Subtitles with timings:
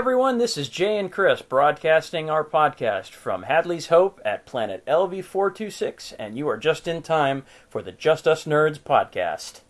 [0.00, 6.14] everyone, this is Jay and Chris broadcasting our podcast from Hadley's Hope at planet LV426,
[6.18, 9.60] and you are just in time for the Just Us Nerds podcast.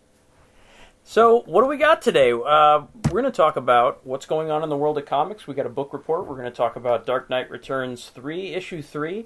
[1.03, 2.31] So, what do we got today?
[2.31, 5.47] Uh, we're going to talk about what's going on in the world of comics.
[5.47, 6.25] We got a book report.
[6.25, 9.25] We're going to talk about Dark Knight Returns 3, Issue 3.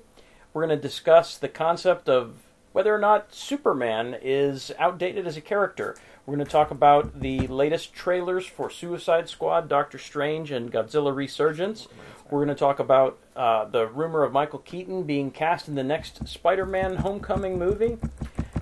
[0.54, 2.38] We're going to discuss the concept of
[2.72, 5.96] whether or not Superman is outdated as a character.
[6.26, 11.16] We're going to talk about the latest trailers for Suicide Squad, Doctor Strange, and Godzilla
[11.16, 11.88] Resurgence.
[12.32, 15.84] We're going to talk about uh, the rumor of Michael Keaton being cast in the
[15.84, 18.00] next Spider Man Homecoming movie.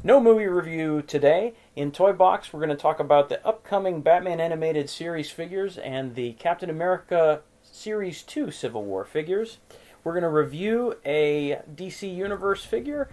[0.04, 1.54] No movie review today.
[1.74, 6.16] In Toy Box, we're going to talk about the upcoming Batman animated series figures and
[6.16, 9.60] the Captain America Series 2 Civil War figures.
[10.04, 13.10] We're going to review a DC Universe figure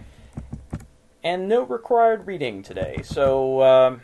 [1.23, 3.01] and no required reading today.
[3.03, 4.01] So um,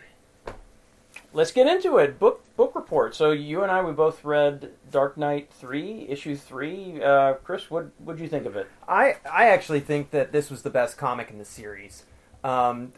[1.38, 2.20] let's get into it.
[2.20, 3.16] Book book report.
[3.16, 7.02] So you and I we both read Dark Knight three, issue three.
[7.02, 8.68] Uh, Chris, what would you think of it?
[8.88, 12.04] I I actually think that this was the best comic in the series.
[12.44, 12.92] Um,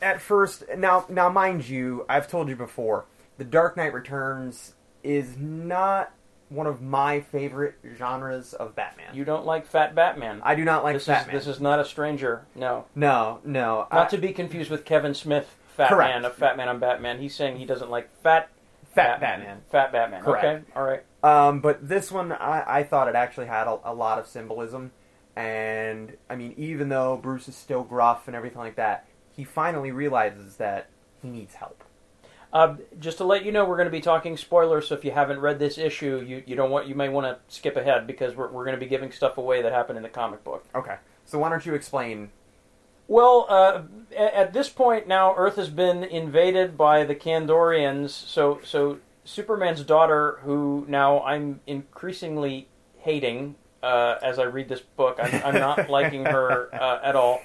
[0.00, 3.04] at first, now now mind you, I've told you before,
[3.36, 6.12] The Dark Knight Returns is not
[6.48, 9.14] one of my favorite genres of Batman.
[9.14, 10.40] You don't like Fat Batman.
[10.44, 11.36] I do not like this Batman.
[11.36, 12.44] Is, this is not a stranger.
[12.56, 13.86] No, no, no.
[13.92, 16.14] not I- to be confused with Kevin Smith, Fat Correct.
[16.14, 17.20] Man of Fat Man on Batman.
[17.20, 18.50] He's saying he doesn't like Fat
[18.94, 19.62] Fat Batman.
[19.70, 20.22] Fat Batman.
[20.22, 20.44] Correct.
[20.44, 21.02] Okay, all right.
[21.22, 24.92] Um, but this one, I, I thought it actually had a, a lot of symbolism.
[25.36, 29.90] And, I mean, even though Bruce is still gruff and everything like that, he finally
[29.90, 30.90] realizes that
[31.22, 31.82] he needs help.
[32.52, 34.88] Uh, just to let you know, we're going to be talking spoilers.
[34.88, 37.38] So if you haven't read this issue, you, you don't want you may want to
[37.54, 40.10] skip ahead because we're, we're going to be giving stuff away that happened in the
[40.10, 40.64] comic book.
[40.74, 40.96] Okay.
[41.24, 42.32] So why don't you explain?
[43.10, 43.82] Well, uh,
[44.16, 48.10] at this point now, Earth has been invaded by the Kandorians.
[48.10, 52.68] So, so Superman's daughter, who now I'm increasingly
[52.98, 57.40] hating uh, as I read this book, I'm, I'm not liking her uh, at all.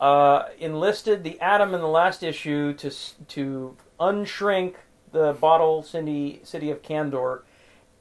[0.00, 2.90] Uh, enlisted the Atom in the last issue to
[3.28, 4.74] to unshrink
[5.12, 7.42] the bottle city city of Kandor,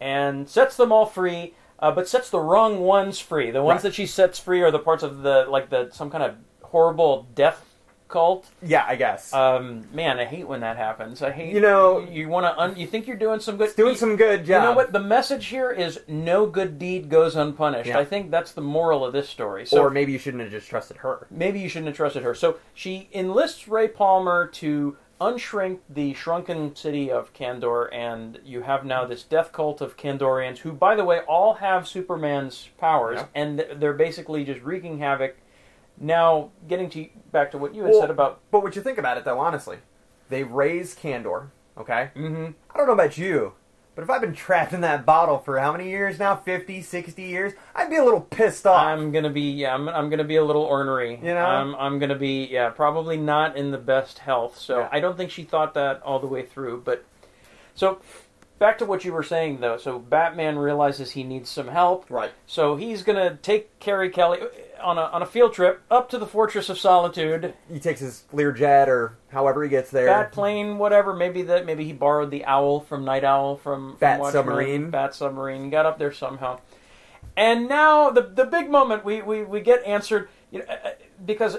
[0.01, 1.53] and sets them all free.
[1.77, 3.51] Uh, but sets the wrong ones free.
[3.51, 3.89] The ones Right.
[3.89, 6.35] that she sets free are the parts of the like the some kind of
[6.80, 7.63] horrible death
[8.09, 8.47] cult.
[8.62, 9.34] Yeah, I guess.
[9.34, 11.22] Um, man, I hate when that happens.
[11.22, 13.75] I hate You know- you want to un- you think you're doing some good it's
[13.75, 14.62] doing you- some good job.
[14.62, 14.91] you know what?
[14.91, 17.88] The message here is no good deed goes unpunished.
[17.88, 17.97] Yeah.
[17.97, 19.66] I think that's the moral of this story.
[19.66, 21.28] So or maybe you shouldn't have just trusted her.
[21.31, 22.36] maybe you shouldn't have trusted her.
[22.36, 28.84] So she enlists Ray Palmer to unshrink the shrunken city of Kandor, and you have
[28.84, 33.28] now this death cult of Kandorians, who, by the way, all have Superman's powers, Yeah.
[33.34, 35.38] and they're basically just wreaking havoc.
[36.00, 38.39] Now, getting to back to what you had Well- said about.
[38.51, 39.78] But what you think about it, though, honestly,
[40.29, 41.47] they raise Kandor.
[41.78, 42.09] Okay.
[42.16, 43.53] hmm I don't know about you,
[43.95, 47.22] but if I've been trapped in that bottle for how many years now 50, 60
[47.23, 48.81] years I'd be a little pissed off.
[48.85, 49.73] I'm gonna be yeah.
[49.73, 51.19] I'm, I'm gonna be a little ornery.
[51.22, 51.45] You know?
[51.45, 52.69] I'm, I'm gonna be yeah.
[52.69, 54.57] Probably not in the best health.
[54.57, 54.89] So Yeah.
[54.91, 56.81] I don't think she thought that all the way through.
[56.85, 57.03] But
[57.73, 58.00] so
[58.59, 59.77] back to what you were saying though.
[59.77, 62.05] So Batman realizes he needs some help.
[62.09, 62.31] right.
[62.45, 64.39] So he's gonna take Carrie Kelly
[64.81, 67.53] on a on a field trip up to the Fortress of Solitude.
[67.71, 70.07] He takes his Learjet or however he gets there.
[70.07, 71.13] Bat plane, whatever.
[71.13, 71.65] Maybe that.
[71.65, 74.33] Maybe he borrowed the owl from Night Owl from, from Bat Watchmen.
[74.45, 74.89] submarine.
[74.89, 75.69] Bat submarine.
[75.69, 76.59] Got up there somehow.
[77.38, 80.29] And now the the big moment we we, we get answered.
[80.51, 80.91] You know, uh,
[81.25, 81.57] because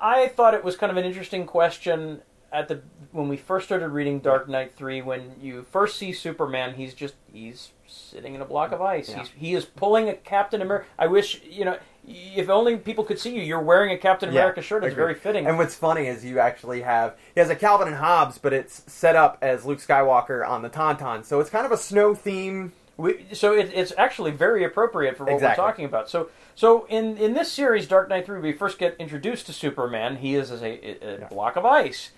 [0.00, 2.22] I thought it was kind of an interesting question
[2.52, 2.80] at the
[3.12, 5.02] when we first started reading Dark Knight three.
[5.02, 9.08] When you first see Superman, he's just he's sitting in a block of ice.
[9.08, 9.18] Yeah.
[9.20, 10.86] He's he is pulling a Captain America.
[10.98, 11.78] I wish you know.
[12.10, 13.42] If only people could see you.
[13.42, 14.82] You're wearing a Captain Yeah, America shirt.
[14.82, 15.02] It's agreed.
[15.02, 15.46] very fitting.
[15.46, 18.82] And what's funny is you actually have he has a Calvin and Hobbes, but it's
[18.90, 22.72] set up as Luke Skywalker on the Tauntaun, so it's kind of a snow theme.
[22.96, 25.62] We, so it, it's actually very appropriate for what Exactly.
[25.62, 26.08] we're talking about.
[26.08, 30.16] So, so in in this series, Dark Knight Three, we first get introduced to Superman.
[30.16, 30.66] He is as a,
[31.06, 31.28] a Yeah.
[31.28, 32.12] block of ice,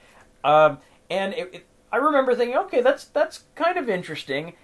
[0.44, 0.78] um,
[1.08, 4.54] and it, it, I remember thinking, okay, that's that's kind of interesting.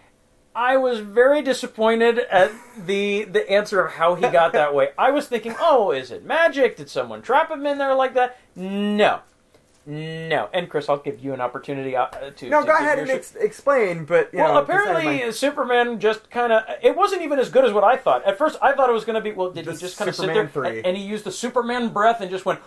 [0.54, 2.50] I was very disappointed at
[2.86, 4.88] the the answer of how he got that way.
[4.96, 6.76] I was thinking, oh, is it magic?
[6.76, 8.38] Did someone trap him in there like that?
[8.54, 9.20] No,
[9.84, 10.48] no.
[10.54, 13.34] And Chris, I'll give you an opportunity uh, to No, to go ahead and ex-
[13.36, 14.06] explain.
[14.06, 16.62] But well, know, just out of apparently my- Superman just kind of.
[16.82, 18.24] It wasn't even as good as what I thought.
[18.24, 19.32] At first, I thought it was going to be.
[19.32, 21.90] Well, did The he just kind of sit there and, and he used the Superman
[21.90, 22.60] breath and just went.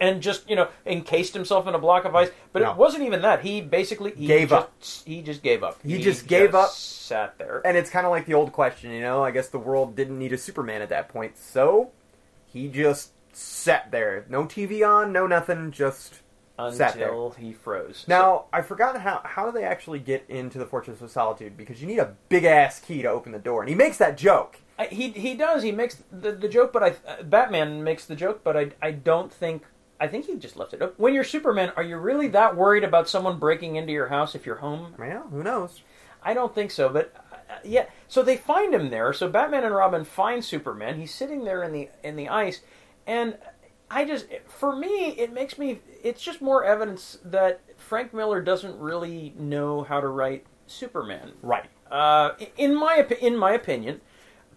[0.00, 2.70] And just you know encased himself in a block of ice, but No.
[2.72, 3.42] it wasn't even that.
[3.42, 4.72] He basically he Gave just, up.
[5.06, 5.78] He just gave up.
[5.84, 6.70] He just gave up.
[6.70, 7.60] Sat there.
[7.66, 9.22] and it's kind of like the old question, you know.
[9.22, 11.90] I guess the world didn't need a Superman at that point, so
[12.46, 16.20] he just sat there, no TV on, no nothing, just
[16.58, 18.04] until he froze.
[18.08, 21.80] Now I forgot how how do they actually get into the Fortress of Solitude because
[21.80, 24.58] you need a big ass key to open the door, and he makes that joke.
[24.78, 25.62] I, he he does.
[25.62, 28.92] He makes the, the joke, but I uh, Batman makes the joke, but I I
[28.92, 29.62] don't think.
[30.00, 30.80] I think he just left it.
[30.80, 30.98] up.
[30.98, 34.46] When you're Superman, are you really that worried about someone breaking into your house if
[34.46, 34.94] you're home?
[34.98, 35.82] Well, who knows?
[36.22, 37.14] I don't think so, but
[37.50, 37.86] uh, yeah.
[38.08, 39.12] So they find him there.
[39.12, 40.98] So Batman and Robin find Superman.
[40.98, 42.60] He's sitting there in the in the ice,
[43.06, 43.36] and
[43.90, 45.80] I just for me it makes me.
[46.02, 51.32] It's just more evidence that Frank Miller doesn't really know how to write Superman.
[51.42, 51.66] Right.
[51.90, 54.00] Uh, in my in my opinion,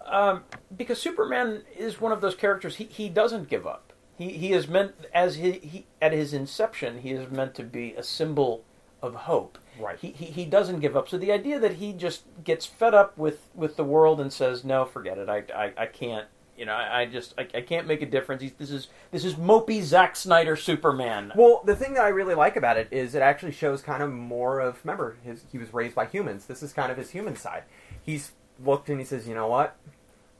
[0.05, 0.43] um,
[0.75, 2.75] because Superman is one of those characters.
[2.75, 3.92] He he doesn't give up.
[4.17, 6.99] He he is meant as he, he at his inception.
[6.99, 8.63] He is meant to be a symbol
[9.01, 9.57] of hope.
[9.79, 9.99] Right.
[9.99, 11.09] He, he he doesn't give up.
[11.09, 14.63] So the idea that he just gets fed up with with the world and says,
[14.63, 15.29] "No, forget it.
[15.29, 18.43] I I, I can't." You know, I, I just I, I can't make a difference.
[18.43, 21.33] He's, this is this is mopey Zack Snyder Superman.
[21.35, 24.11] Well, the thing that I really like about it is it actually shows kind of
[24.11, 24.79] more of.
[24.83, 26.45] Remember, his he was raised by humans.
[26.45, 27.63] This is kind of his human side.
[28.05, 28.33] He's
[28.63, 29.75] looked and he says, "You know what?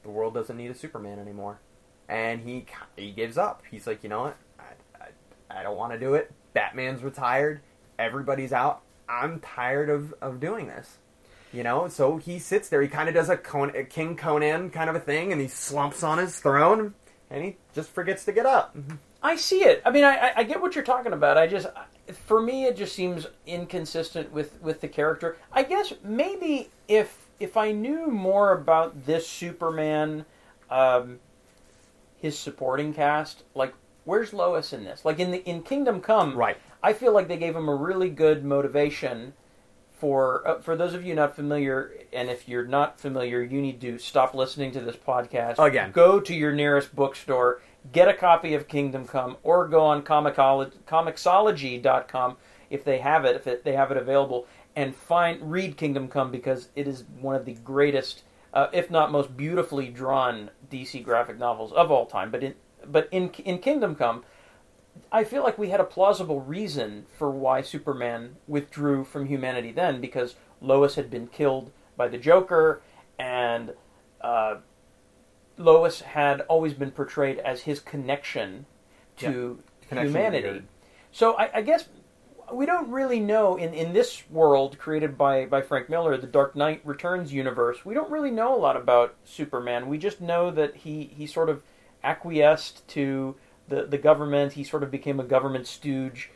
[0.04, 1.58] The world doesn't need a Superman anymore,"
[2.08, 2.66] and he
[2.96, 3.62] he gives up.
[3.70, 4.36] He's like, "You know what?
[4.58, 5.04] I
[5.54, 6.32] I, I don't want to do it.
[6.52, 7.60] Batman's retired.
[7.98, 8.82] Everybody's out.
[9.08, 10.98] I'm tired of of doing this."
[11.52, 12.82] You know, so he sits there.
[12.82, 15.46] He kind of does a, Con- a King Conan kind of a thing, and he
[15.46, 16.94] slumps on his throne,
[17.30, 18.76] and he just forgets to get up.
[19.22, 19.80] I see it.
[19.86, 21.38] I mean, I, I- I get what you're talking about.
[21.38, 21.68] I just,
[22.26, 25.36] for me, it just seems inconsistent with with the character.
[25.52, 30.24] I guess maybe if if I knew more about this Superman,
[30.70, 31.20] um,
[32.24, 33.74] his supporting cast, like
[34.06, 35.04] where's Lois in this?
[35.04, 36.56] Like in the in Kingdom Come, Right.
[36.82, 39.34] I feel like they gave him a really good motivation
[39.98, 43.78] for uh, for those of you not familiar, and if you're not familiar, you need
[43.82, 45.62] to stop listening to this podcast.
[45.62, 45.92] Again.
[45.92, 47.60] go to your nearest bookstore,
[47.92, 52.36] get a copy of Kingdom Come, or go on comicolo- comixology.com
[52.70, 56.30] if they have it, if it, they have it available, and find read Kingdom Come
[56.30, 58.22] because it is one of the greatest,
[58.54, 62.30] uh, if not most beautifully drawn DC graphic novels of all time.
[62.30, 62.54] But in
[62.86, 64.24] but in in Kingdom Come.
[65.10, 70.00] I feel like we had a plausible reason for why Superman withdrew from humanity then,
[70.00, 72.80] because Lois had been killed by the Joker,
[73.18, 73.72] and
[74.20, 74.56] uh,
[75.58, 78.66] Lois had always been portrayed as his connection
[79.16, 79.58] to
[79.88, 80.62] Connection humanity.
[81.12, 81.88] So I, I guess
[82.54, 86.56] we don't really know in, in this world created by, by Frank Miller, the Dark
[86.56, 89.88] Knight Returns universe, we don't really know a lot about Superman.
[89.88, 91.62] We just know that he, he sort of
[92.02, 93.36] acquiesced to
[93.68, 96.30] the, the government, he sort of became a government stooge,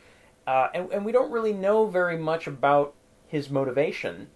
[0.47, 2.95] uh, and, and we don't really know very much about
[3.27, 4.29] his motivation.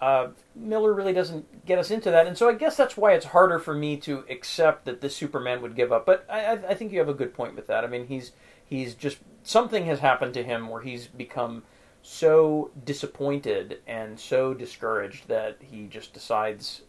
[0.00, 3.26] Uh, Miller really doesn't get us into that, and so I guess that's why it's
[3.26, 6.06] harder for me to accept that this Superman would give up.
[6.06, 7.84] But I, I, think you have a good point with that.
[7.84, 8.32] I mean, he's
[8.64, 11.62] he's just something has happened to him where he's become
[12.02, 16.82] so disappointed and so discouraged that he just decides.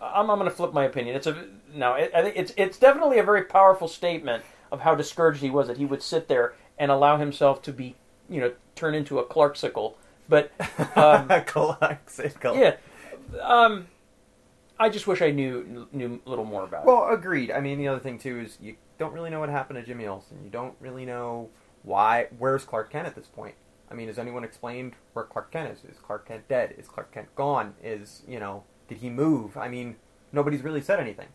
[0.00, 1.16] I'm, I'm going to flip my opinion.
[1.16, 1.92] It's a no.
[1.92, 5.78] I I it's it's definitely a very powerful statement of how discouraged he was that
[5.78, 7.96] he would sit there and allow himself to be,
[8.28, 9.94] you know, turn into a Clarksicle.
[10.28, 10.50] But
[10.96, 12.54] um, Calexico.
[12.54, 12.76] yeah,
[13.40, 13.86] um,
[14.78, 16.86] I just wish I knew knew a little more about it.
[16.86, 17.50] Well, agreed.
[17.50, 20.06] I mean, the other thing too is you don't really know what happened to Jimmy
[20.06, 20.38] Olsen.
[20.44, 21.48] You don't really know
[21.86, 22.26] why.
[22.38, 23.54] Where's Clark Kent at this point?
[23.90, 25.90] I mean, has anyone explained where Clark Kent is?
[25.90, 26.74] Is Clark Kent dead?
[26.76, 27.74] Is Clark Kent gone?
[27.82, 29.56] Is you know, did he move?
[29.56, 29.96] I mean,
[30.32, 31.28] nobody's really said anything.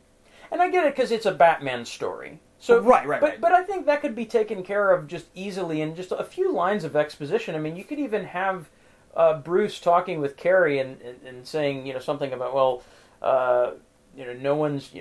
[0.52, 2.40] And I get it because it's a Batman story.
[2.60, 3.42] So Right, right, but, right.
[3.42, 6.52] But I think that could be taken care of just easily in just a few
[6.52, 7.56] lines of exposition.
[7.56, 8.70] I mean, you could even have
[9.16, 12.84] uh, Bruce talking with Carrie and, and, and saying, you know, something about, well,
[13.22, 13.72] uh,
[14.16, 14.92] you know, no one's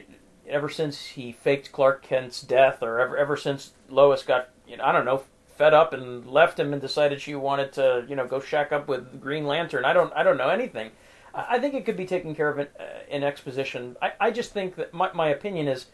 [0.48, 4.84] ever since he faked Clark Kent's death, or ever ever since Lois got, you know,
[4.84, 5.22] I don't know,
[5.60, 8.88] fed up and left him and decided she wanted to, you know, go shack up
[8.88, 9.84] with Green Lantern.
[9.84, 10.90] I don't, I don't know anything.
[11.34, 13.96] I I think it could be taken care of in, uh, in exposition.
[14.00, 15.86] I, I just think that my, my opinion is,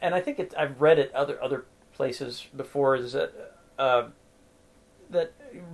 [0.00, 3.30] and I think it, I've read it other other places before, is that
[3.78, 4.04] uh,
[5.10, 5.32] that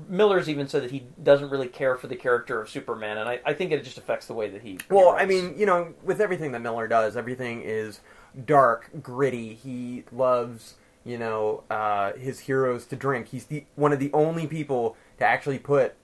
[0.09, 3.41] Miller's even said that he doesn't really care for the character of Superman, and I,
[3.45, 4.71] I think it just affects the way that he.
[4.71, 8.01] he Well, I mean, you know, with everything that Miller does, everything is
[8.47, 9.55] dark, gritty.
[9.55, 13.29] He loves, you know, uh, his heroes to drink.
[13.29, 15.95] He's the one of the only people to actually put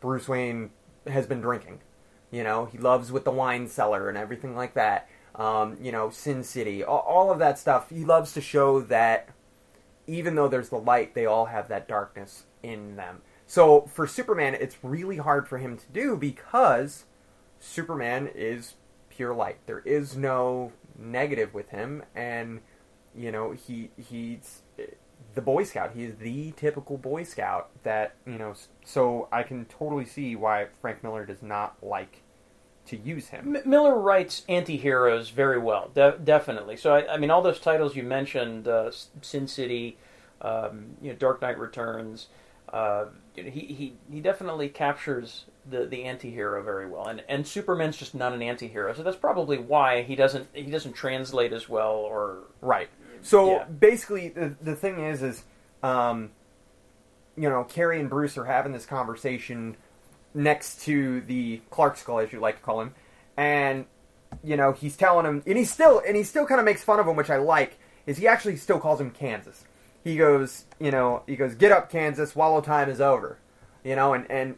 [0.00, 0.70] Bruce Wayne
[1.06, 1.80] has been drinking.
[2.30, 5.08] You know, he loves with the wine cellar and everything like that.
[5.34, 7.88] Um, you know, Sin City, all, all of that stuff.
[7.88, 9.30] He loves to show that
[10.06, 13.22] even though there's the light, they all have that darkness in them.
[13.46, 17.04] So for Superman, it's really hard for him to do because
[17.60, 18.74] Superman is
[19.08, 19.58] pure light.
[19.66, 22.60] There is no negative with him, and
[23.16, 24.62] you know he he's
[25.34, 25.92] the Boy Scout.
[25.94, 28.54] He is the typical Boy Scout that you know.
[28.84, 32.22] So I can totally see why Frank Miller does not like
[32.86, 33.56] to use him.
[33.56, 36.76] M- Miller writes anti-heroes very well, de- definitely.
[36.76, 38.90] So I, I mean, all those titles you mentioned, uh,
[39.22, 39.96] Sin City,
[40.42, 42.28] um, you know, Dark Knight Returns,
[42.72, 48.14] uh, he, he he definitely captures the the anti-hero very well, and and Superman's just
[48.14, 52.38] not an anti-hero, so that's probably why he doesn't he doesn't translate as well, or
[52.60, 52.88] Right.
[53.24, 53.64] So Yeah.
[53.64, 55.44] basically, the the thing is, is
[55.82, 56.30] um,
[57.36, 59.76] you know, Carrie and Bruce are having this conversation
[60.34, 62.94] next to the Clarksicle, as you like to call him,
[63.36, 63.86] and
[64.42, 67.00] you know, he's telling him, and he still, and he still kind of makes fun
[67.00, 67.78] of him, which I like.
[68.06, 69.64] Is he actually still calls him Kansas?
[70.02, 72.36] He goes, you know, he goes, "Get up, Kansas!
[72.36, 73.38] Wallow time is over."
[73.82, 74.56] You know, and and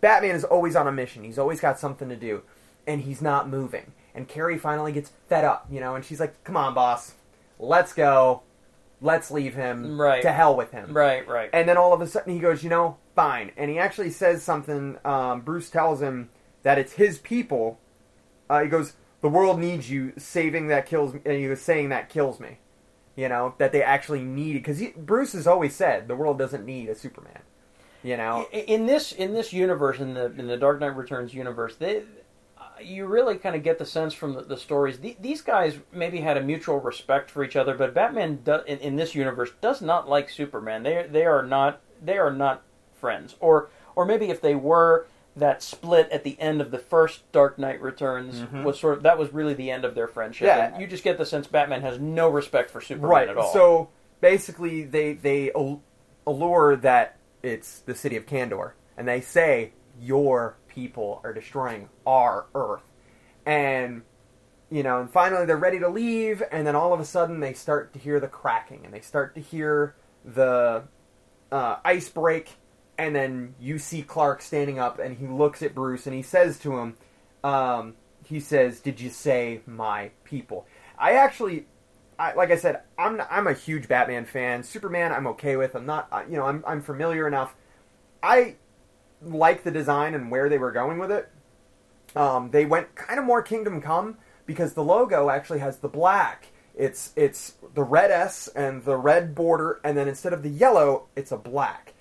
[0.00, 1.24] Batman is always on a mission.
[1.24, 2.42] He's always got something to do,
[2.86, 3.92] and he's not moving.
[4.14, 7.14] And Carrie finally gets fed up, you know, and she's like, "Come on, boss,
[7.58, 8.42] let's go.
[9.00, 10.00] Let's leave him.
[10.00, 10.22] Right.
[10.22, 12.70] To hell with him." right, right, And then all of a sudden he goes, "You
[12.70, 14.98] know, fine." And he actually says something.
[15.04, 16.30] Um, Bruce tells him
[16.62, 17.78] that it's his people.
[18.48, 20.12] Uh, he goes, "The world needs you.
[20.16, 21.20] Saving that kills." me.
[21.24, 22.58] And he was saying that kills me.
[23.16, 26.88] You know that they actually need because Bruce has always said the world doesn't need
[26.90, 27.40] a Superman.
[28.02, 31.76] You know, in this in this universe in the in the Dark Knight Returns universe,
[31.76, 32.04] they,
[32.82, 34.98] you really kind of get the sense from the, the stories.
[34.98, 38.78] The, these guys maybe had a mutual respect for each other, but Batman do, in,
[38.78, 40.82] in this universe does not like Superman.
[40.82, 42.62] They they are not they are not
[43.00, 45.06] friends, or or maybe if they were.
[45.38, 48.64] That split at the end of the first Dark Knight Returns Mhm.
[48.64, 50.46] was sort of that was really the end of their friendship.
[50.46, 50.68] Yeah.
[50.72, 53.28] And you just get the sense Batman has no respect for Superman right?
[53.28, 53.52] at all.
[53.52, 53.90] So
[54.22, 55.52] basically, they they
[56.26, 62.46] allure that it's the city of Kandor, and they say your people are destroying our
[62.54, 62.92] Earth,
[63.44, 64.02] and
[64.70, 67.52] you know, and finally they're ready to leave, and then all of a sudden they
[67.52, 70.82] start to hear the cracking, and they start to hear the
[71.52, 72.50] uh, ice break,
[72.98, 76.58] and then you see Clark standing up, and he looks at Bruce, and he says
[76.60, 76.96] to him,
[77.44, 80.66] um, he says, "Did you say my people?"
[80.98, 81.66] I actually,
[82.18, 84.62] I, like I said, I'm I'm a huge Batman fan.
[84.64, 85.76] Superman, I'm okay with.
[85.76, 87.54] I'm not, you know, I'm I'm familiar enough.
[88.22, 88.56] I
[89.22, 91.28] like the design and where they were going with it.
[92.14, 96.48] Um, they went kind of more Kingdom Come because the logo actually has the black.
[96.74, 101.06] It's it's the red S and the red border, and then instead of the yellow,
[101.16, 101.94] it's a black.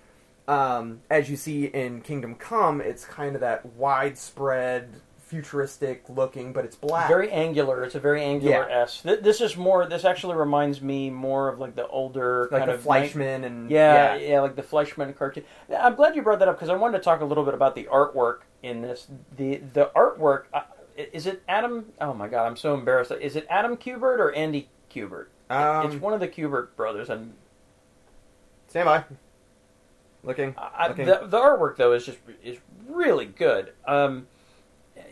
[0.48, 5.02] Um, as you see in Kingdom Come, it's kind of that widespread,
[5.36, 7.08] futuristic looking, but it's black.
[7.10, 7.84] Very angular.
[7.84, 8.82] It's a very angular Yeah.
[8.84, 9.02] S.
[9.02, 9.86] Th- This is more.
[9.86, 13.70] This actually reminds me more of like the older like kind the of Fleischman and
[13.70, 15.44] Yeah, yeah, like the Fleischman cartoon.
[15.78, 17.76] I'm glad you brought that up because I wanted to talk a little bit about
[17.76, 19.08] the artwork in this.
[19.36, 20.62] the The artwork uh,
[20.98, 21.88] is it Adam?
[22.00, 23.12] Oh my god, I'm so embarrassed.
[23.20, 25.28] Is it Adam Kubert or Andy Kubert?
[25.50, 27.34] Um, it's one of the Kubert brothers, and
[28.68, 29.04] Stand by.
[30.24, 30.56] Looking.
[30.58, 31.06] I, looking.
[31.06, 33.74] the the artwork though is just is really good.
[33.86, 34.28] Um,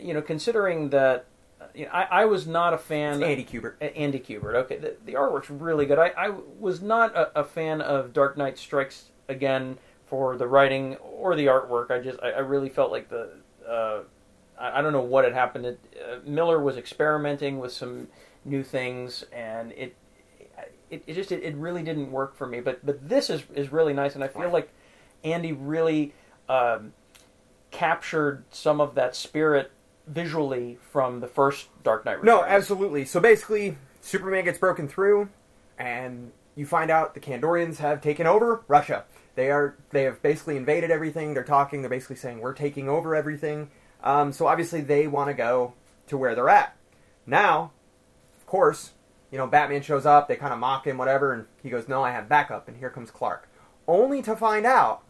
[0.00, 1.26] you know, considering that.
[1.60, 3.22] uh, You know, I, I was not a fan.
[3.22, 3.74] It's Andy Kubert.
[3.80, 4.54] A- Andy Kubert.
[4.54, 5.98] Okay, the, the artwork's really good.
[5.98, 10.96] I, I was not a, a fan of Dark Knight Strikes Again for the writing
[10.96, 11.90] or the artwork.
[11.90, 13.30] I just I, I really felt like the
[13.66, 14.00] uh,
[14.58, 15.64] I, I don't know what had happened.
[15.66, 18.08] It, uh, Miller was experimenting with some
[18.44, 19.96] new things, and it
[20.90, 22.60] it, it just it, it really didn't work for me.
[22.60, 24.68] But but this is is really nice, and I feel like
[25.24, 26.12] Andy really
[26.50, 26.92] um,
[27.70, 29.70] captured some of that spirit
[30.06, 32.22] visually from the first Dark Knight.
[32.24, 33.04] No, absolutely.
[33.04, 35.30] So basically, Superman gets broken through,
[35.78, 39.04] and you find out the Kandorians have taken over Russia.
[39.34, 41.34] They are they have basically invaded everything.
[41.34, 41.82] They're talking.
[41.82, 43.70] They're basically saying we're taking over everything.
[44.02, 45.74] Um, so obviously they want to go
[46.08, 46.76] to where they're at.
[47.26, 47.72] Now,
[48.36, 48.92] of course,
[49.32, 50.28] you know Batman shows up.
[50.28, 52.90] They kind of mock him, whatever, and he goes, "No, I have backup." And here
[52.90, 53.48] comes Clark,
[53.88, 55.02] only to find out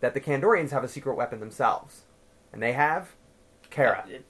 [0.00, 2.02] that the Kandorians have a secret weapon themselves,
[2.52, 3.16] and they have
[3.70, 4.04] Kara.
[4.06, 4.24] Uh, it-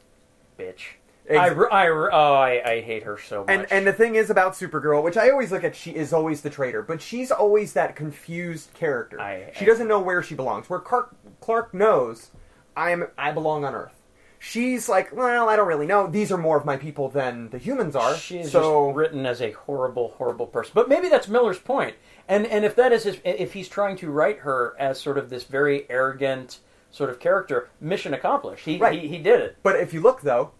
[0.59, 0.81] bitch.
[1.29, 1.39] Ex-
[1.71, 3.51] I, I, oh, I, I hate her so much.
[3.51, 6.41] And and the thing is about Supergirl, which I always look at, she is always
[6.41, 9.21] the traitor, but she's always that confused character.
[9.21, 10.69] I- she doesn't know where she belongs.
[10.69, 12.31] Where Clark Clark knows,
[12.77, 13.95] I'm I belong on Earth.
[14.43, 16.07] She's like, well, I don't really know.
[16.07, 18.17] These are more of my people than the humans are.
[18.17, 20.73] She's so just written as a horrible, horrible person.
[20.75, 21.95] But maybe that's Miller's point.
[22.27, 25.29] And and if that is his, if he's trying to write her as sort of
[25.29, 26.59] this very arrogant
[26.91, 28.65] sort of character, mission accomplished.
[28.65, 29.01] He Right.
[29.01, 29.57] he, he did it.
[29.63, 30.53] But if you look though,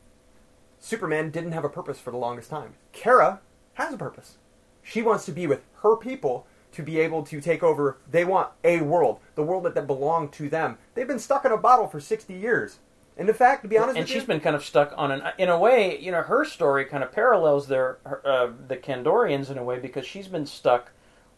[0.79, 2.75] Superman didn't have a purpose for the longest time.
[2.93, 3.41] Kara
[3.75, 4.37] has a purpose.
[4.83, 7.99] She wants to be with her people to be able to take over.
[8.11, 10.79] They want a world, the world that, that belonged to them.
[10.95, 12.79] They've been stuck in a bottle for 60 years.
[13.17, 15.23] And in fact, to be honest and she's you, been kind of stuck on an
[15.37, 19.51] in a way you know her story kind of parallels their her, uh, the Kandorians
[19.51, 20.93] in a way because she's been stuck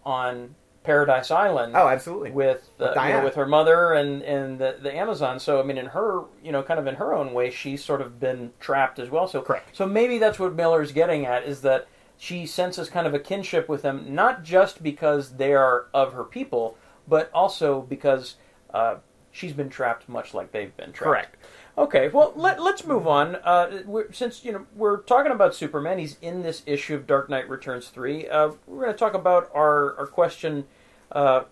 [0.04, 1.74] on Paradise Island.
[1.76, 2.30] Oh, absolutely.
[2.30, 5.38] With, uh, With you know, with her mother and and the, the Amazon.
[5.38, 8.00] So I mean, in her you know kind of in her own way, she's sort
[8.00, 9.26] of been trapped as well.
[9.28, 9.76] So Correct.
[9.76, 11.86] So maybe that's what Miller's getting at is that
[12.16, 16.24] she senses kind of a kinship with them, not just because they are of her
[16.24, 18.36] people, but also because
[18.72, 18.96] uh,
[19.32, 21.04] she's been trapped much like they've been trapped.
[21.04, 21.36] Correct.
[21.76, 23.36] Okay, well let, let's move on.
[23.36, 27.30] Uh, we're, since you know we're talking about Superman, he's in this issue of Dark
[27.30, 28.28] Knight Returns three.
[28.28, 30.64] Uh, we're going to talk about our our question
[31.12, 31.44] uh,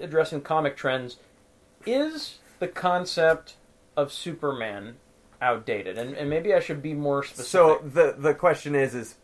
[0.00, 1.16] addressing comic trends.
[1.86, 3.56] Is the concept
[3.96, 4.96] of Superman
[5.40, 5.96] outdated?
[5.96, 7.46] And, and maybe I should be more specific.
[7.46, 9.16] So the the question is is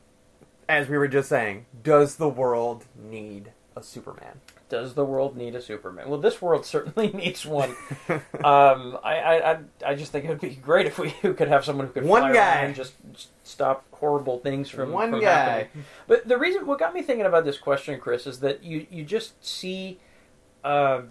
[0.68, 4.40] as we were just saying, does the world need a Superman?
[4.72, 6.08] Does the world need a Superman?
[6.08, 7.76] Well, this world certainly needs one.
[8.08, 11.86] um, I, I, I, just think it would be great if we could have someone
[11.88, 12.54] who could One fly guy.
[12.62, 12.94] and just
[13.44, 15.28] stop horrible things from One from guy.
[15.28, 15.84] happening.
[16.08, 19.04] But the reason, what got me thinking about this question, Chris, is that you you
[19.04, 20.00] just see,
[20.64, 21.02] uh,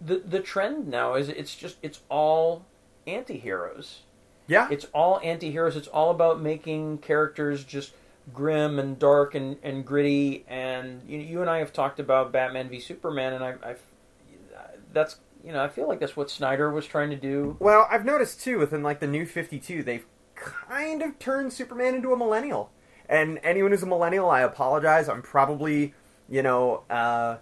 [0.00, 2.64] the the trend now is it's just it's all
[3.04, 4.02] anti-heroes.
[4.46, 4.68] Yeah.
[4.70, 5.74] It's all anti-heroes.
[5.76, 7.94] It's all about making characters just
[8.32, 10.44] grim and dark and, and gritty.
[10.48, 13.74] And you, you and I have talked about Batman v Superman, and I, I,
[14.92, 17.56] that's you know I feel like that's what Snyder was trying to do.
[17.58, 22.12] Well, I've noticed too within like the new 52, they've kind of turned Superman into
[22.12, 22.70] a millennial.
[23.08, 25.08] And anyone who's a millennial, I apologize.
[25.08, 25.92] I'm probably,
[26.28, 27.36] you know, uh,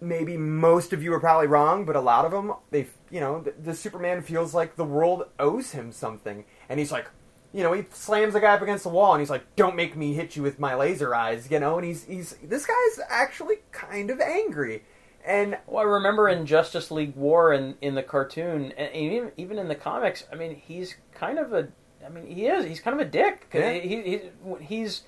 [0.00, 3.40] maybe most of you are probably wrong, but a lot of them, they, you know,
[3.40, 7.06] the, the Superman feels like the world owes him something, and he's like,
[7.52, 9.96] you know, he slams the guy up against the wall, and he's like, "Don't make
[9.96, 13.56] me hit you with my laser eyes," you know, and he's he's this guy's actually
[13.72, 14.84] kind of angry,
[15.24, 19.58] and Well, I remember in Justice League War in, in the cartoon, and even even
[19.58, 20.24] in the comics.
[20.32, 21.68] I mean, he's kind of a.
[22.04, 22.64] I mean, he is.
[22.64, 23.48] He's kind of a dick.
[23.54, 23.72] Yeah.
[23.74, 24.20] He, he
[24.60, 25.02] he's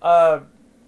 [0.00, 0.40] uh,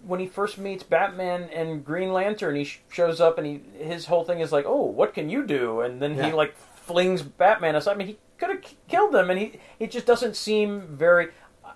[0.06, 4.06] when he first meets Batman and Green Lantern, he sh- shows up and he his
[4.06, 7.74] whole thing is like, "Oh, what can you do?" And then he like flings Batman
[7.74, 7.92] aside.
[7.92, 11.28] I mean, he could have killed them, and he it just doesn't seem very.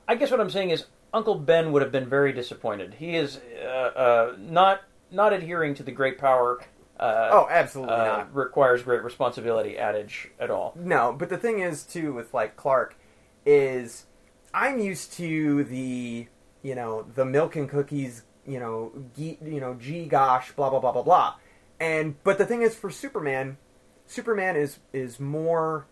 [0.08, 2.94] I guess what I'm saying is Uncle Ben would have been very disappointed.
[2.94, 6.60] He is uh, uh, not not adhering to the great power.
[6.98, 8.34] Uh, oh, absolutely uh, not.
[8.34, 10.72] requires great responsibility adage at all.
[10.76, 12.96] No, but the thing is too with like Clark
[13.44, 14.06] is
[14.52, 16.26] I'm used to the
[16.62, 20.80] you know the milk and cookies you know ge- you know gee gosh blah blah
[20.80, 21.34] blah blah blah
[21.80, 23.58] and but the thing is for Superman
[24.06, 25.86] Superman is is more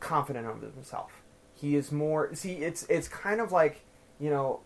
[0.00, 1.22] confident of himself.
[1.54, 3.82] He is more see it's it's kind of like
[4.18, 4.60] you know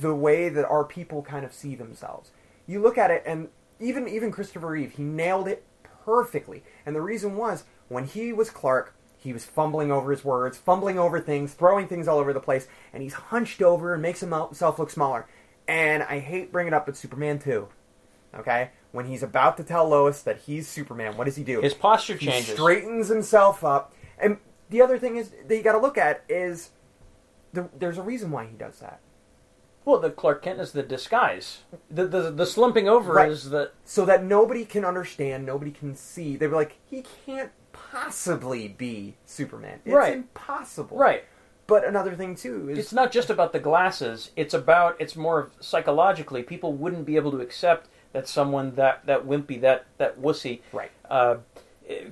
[0.00, 2.30] the way that our people kind of see themselves.
[2.66, 5.64] You look at it and even even Christopher Reeve he nailed it
[6.04, 6.62] perfectly.
[6.86, 10.98] And the reason was when he was Clark he was fumbling over his words fumbling
[10.98, 14.78] over things throwing things all over the place and he's hunched over and makes himself
[14.78, 15.26] look smaller.
[15.68, 17.68] And I hate bringing it up but Superman 2
[18.38, 18.70] okay?
[18.92, 21.60] When he's about to tell Lois that he's Superman what does he do?
[21.60, 22.54] His posture he changes.
[22.54, 23.94] straightens himself up.
[24.22, 24.38] And
[24.70, 26.70] the other thing is that you got to look at is
[27.52, 29.00] the, there's a reason why he does that.
[29.84, 31.62] well, the Clark Kent is the disguise.
[31.90, 33.30] The the, the slumping over Right.
[33.30, 36.36] is the So that nobody can understand, nobody can see.
[36.36, 39.80] They were like, he can't possibly be Superman.
[39.84, 40.14] It's Right.
[40.14, 40.96] impossible.
[40.96, 41.24] right.
[41.66, 44.30] But another thing too is It's not just about the glasses.
[44.36, 46.42] It's about it's more of psychologically.
[46.42, 50.90] People wouldn't be able to accept that someone that that wimpy that that wussy right.
[51.10, 51.36] uh,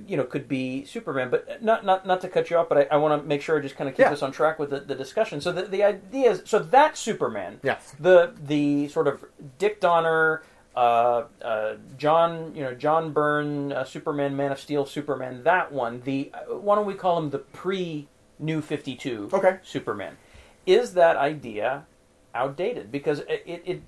[0.07, 1.29] you know, could be Superman.
[1.29, 3.57] But not not not to cut you off, but I, I want to make sure
[3.57, 4.11] I just kind of keep Yeah.
[4.11, 5.41] us on track with the, the discussion.
[5.41, 7.93] So the the idea is so that Superman, Yes.
[7.99, 9.23] the the sort of
[9.57, 10.43] Dick Donner,
[10.75, 15.43] uh, uh, John, you know, John Byrne, uh, Superman, Man of Steel, Superman.
[15.43, 16.01] That one.
[16.01, 18.07] The uh, why don't we call him the pre
[18.39, 19.57] New Fifty Two Okay.
[19.63, 20.17] Superman?
[20.65, 21.85] Is that idea
[22.33, 22.91] outdated?
[22.91, 23.81] Because it, it, it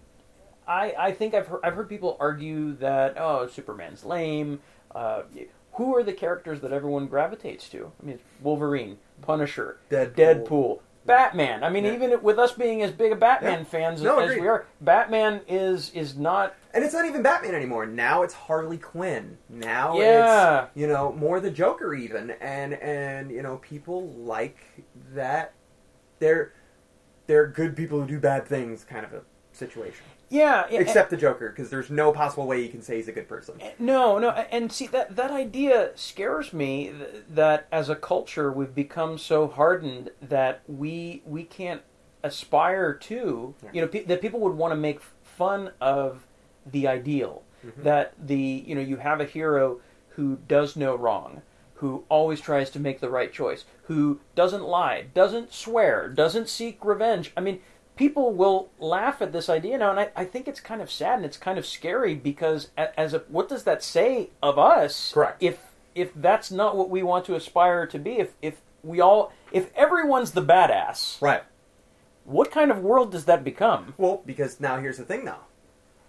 [0.68, 4.60] I, I think I've heard, I've heard people argue that oh Superman's lame.
[5.76, 7.92] Who are the characters that everyone gravitates to?
[8.02, 10.16] I mean, Wolverine, Punisher, Deadpool.
[10.16, 11.64] Deadpool, Batman.
[11.64, 11.94] I mean, Yeah.
[11.94, 13.66] even with us being as big a Batman Yeah.
[13.66, 14.42] fans No, as agreed.
[14.42, 16.56] we are, Batman is is not.
[16.74, 17.86] And it's not even Batman anymore.
[17.86, 19.38] Now it's Harley Quinn.
[19.50, 20.64] Now Yeah.
[20.66, 24.58] it's you know more the Joker even, and and you know people like
[25.14, 25.54] that.
[26.20, 26.54] They're
[27.26, 29.22] they're good people who do bad things, kind of a
[29.54, 30.06] situation.
[30.34, 33.12] Yeah, yeah, Except the Joker, because there's no possible way you can say he's a
[33.12, 33.62] good person.
[33.78, 36.92] No, no, and see that that idea scares me.
[37.30, 41.82] That as a culture, we've become so hardened that we we can't
[42.24, 43.54] aspire to.
[43.72, 46.26] You know, pe- that people would want to make fun of
[46.66, 47.44] the ideal.
[47.64, 47.84] Mhm.
[47.84, 49.82] That the you know you have a hero
[50.16, 51.42] who does no wrong,
[51.76, 56.84] who always tries to make the right choice, who doesn't lie, doesn't swear, doesn't seek
[56.84, 57.32] revenge.
[57.38, 57.60] I mean,
[57.96, 61.16] people will laugh at this idea now, and I, I think it's kind of sad
[61.18, 65.12] and it's kind of scary because as a what does that say of us?
[65.14, 65.42] Correct.
[65.42, 65.60] If
[65.96, 69.70] if that's not what we want to aspire to be, if if we all if
[69.76, 71.44] everyone's the badass, Right.
[72.24, 73.94] what kind of world does that become?
[73.98, 75.44] Well, because now here's the thing, though.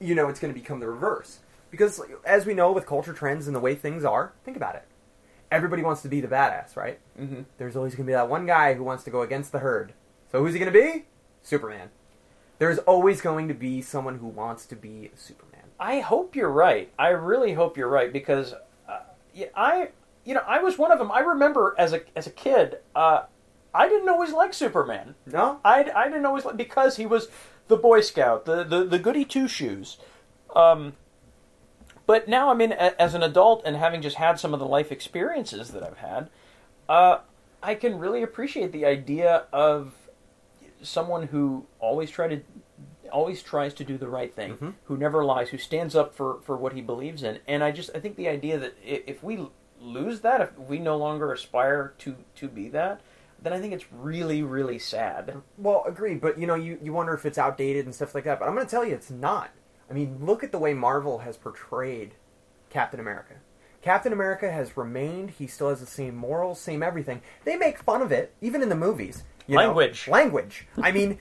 [0.00, 1.40] You know, it's going to become the reverse.
[1.70, 4.84] Because as we know, with culture trends and the way things are, think about it.
[5.50, 6.98] Everybody wants to be the badass, right?
[7.20, 7.42] Mm-hmm.
[7.58, 9.92] There's always going to be that one guy who wants to go against the herd.
[10.30, 11.04] So who's he going to be?
[11.44, 11.90] Superman.
[12.58, 15.60] There's always going to be someone who wants to be Superman.
[15.78, 16.90] I hope you're right.
[16.98, 18.54] I really hope you're right because
[18.88, 19.00] uh,
[19.54, 19.90] I,
[20.24, 21.12] you know, I was one of them.
[21.12, 23.24] I remember as a as a kid, uh,
[23.74, 25.14] I didn't always like Superman.
[25.26, 25.60] No?
[25.64, 27.28] I, I didn't always like because he was
[27.68, 29.98] the Boy Scout, the the, the goody two shoes.
[30.54, 30.94] Um,
[32.06, 34.66] but now, I mean, a, as an adult and having just had some of the
[34.66, 36.30] life experiences that I've had,
[36.88, 37.18] uh,
[37.62, 39.94] I can really appreciate the idea of
[40.84, 42.40] someone who always try to
[43.12, 44.74] always tries to do the right thing, Mhm.
[44.84, 47.38] who never lies, who stands up for, for what he believes in.
[47.46, 49.46] And I just I think the idea that if we
[49.80, 53.00] lose that, if we no longer aspire to to be that,
[53.40, 55.42] then I think it's really really sad.
[55.58, 58.38] Well, agreed, but you know, you, you wonder if it's outdated and stuff like that.
[58.40, 59.50] But I'm going to tell you, it's not.
[59.88, 62.14] I mean, look at the way Marvel has portrayed
[62.70, 63.34] Captain America.
[63.82, 65.30] Captain America has remained.
[65.32, 67.20] He still has the same morals, same everything.
[67.44, 69.24] They make fun of it, even in the movies.
[69.46, 69.66] You know?
[69.66, 70.08] Language.
[70.08, 70.66] language.
[70.80, 71.18] I mean,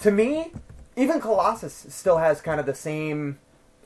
[0.00, 0.52] to me,
[0.96, 3.38] even Colossus still has kind of the same.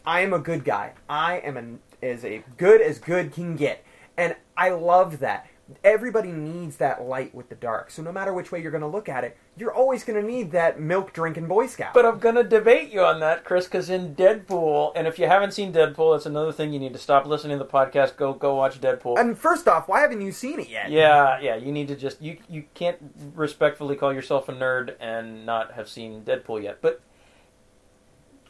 [0.05, 0.93] I am a good guy.
[1.09, 3.85] I am an, as a good as good can get,
[4.17, 5.47] and I love that.
[5.85, 7.91] Everybody needs that light with the dark.
[7.91, 10.27] So no matter which way you're going to look at it, you're always going to
[10.27, 11.95] need that milk drinking Boy Scout.
[11.95, 15.53] But I'm gonna debate you on that, Chris, because in Deadpool, and if you haven't
[15.53, 18.17] seen Deadpool, that's another thing you need to stop listening to the podcast.
[18.17, 19.19] Go go watch Deadpool.
[19.19, 20.91] and first off, why haven't you seen it yet?
[20.91, 21.57] Yeah, yeah.
[21.57, 22.99] You need to just you you can't
[23.35, 26.81] respectfully call yourself a nerd and not have seen Deadpool yet.
[26.81, 27.01] But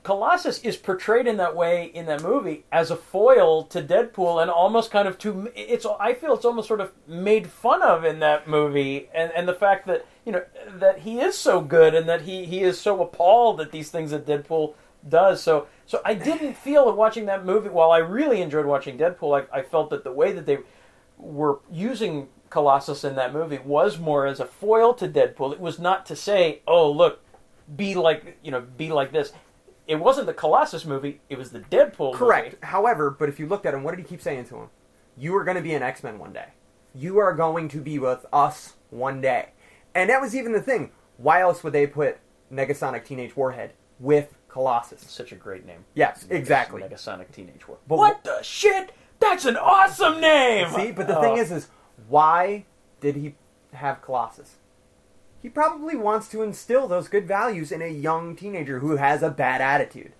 [0.08, 4.50] Colossus is portrayed in that way in that movie as a foil to Deadpool and
[4.50, 8.20] almost kind of to it's I feel it's almost sort of made fun of in
[8.20, 10.42] that movie and and the fact that you know
[10.76, 14.10] that he is so good and that he he is so appalled at these things
[14.12, 14.72] that Deadpool
[15.06, 18.96] does so so I didn't feel that watching that movie while I really enjoyed watching
[18.96, 20.60] Deadpool I, I felt that the way that they
[21.18, 25.52] were using Colossus in that movie was more as a foil to Deadpool.
[25.52, 27.20] It was not to say, "Oh, look,
[27.76, 29.34] be like you know, be like this."
[29.88, 32.12] It wasn't the Colossus movie; it was the Deadpool.
[32.12, 32.18] Movie.
[32.18, 32.44] Correct.
[32.52, 32.56] movie.
[32.62, 34.68] However, but if you looked at him, what did he keep saying to him?
[35.16, 36.48] You are going to be an X Men one day.
[36.94, 39.50] You are going to be with us one day.
[39.94, 40.90] And that was even the thing.
[41.16, 42.18] Why else would they put
[42.52, 45.00] Negasonic Teenage Warhead with Colossus?
[45.02, 45.84] Such a great name.
[45.94, 46.82] Yes, exactly.
[46.82, 47.84] Negasonic Teenage Warhead.
[47.88, 48.92] But what the shit?
[49.20, 50.68] That's an awesome name.
[50.74, 51.20] See, but the Oh.
[51.22, 51.68] thing is, is
[52.08, 52.66] why
[53.00, 53.34] did he
[53.72, 54.56] have Colossus?
[55.42, 59.30] He probably wants to instill those good values in a young teenager who has a
[59.30, 60.12] bad attitude.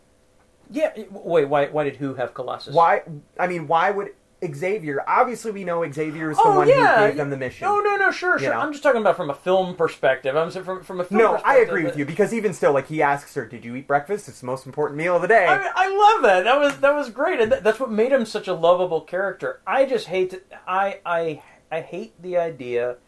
[0.71, 0.93] yeah.
[1.11, 1.67] Wait, why?
[1.67, 2.75] Why did who have Colossus?
[2.75, 3.03] Why?
[3.39, 4.11] I mean, why would
[4.55, 5.03] Xavier?
[5.09, 7.01] Obviously, we know Xavier is the Oh one yeah.
[7.01, 7.67] who gave them the mission.
[7.67, 8.13] No, no, no.
[8.13, 8.53] Sure, sure.
[8.55, 8.61] know?
[8.61, 10.37] I'm just talking about from a film perspective.
[10.37, 13.03] I'm from from a film No, I agree with you because even still, like he
[13.03, 14.29] asks her, "Did you eat breakfast?
[14.29, 16.45] It's the most important meal of the day." I, mean, I love that.
[16.45, 19.61] That was that was great, and that, that's what made him such a lovable character.
[19.67, 22.99] I just hate to, I I I hate the idea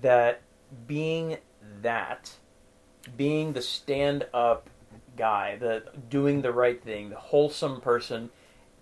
[0.00, 0.40] that
[0.86, 1.36] being
[1.82, 2.32] that,
[3.16, 4.68] being the stand up
[5.16, 8.30] guy, the doing the right thing, the wholesome person,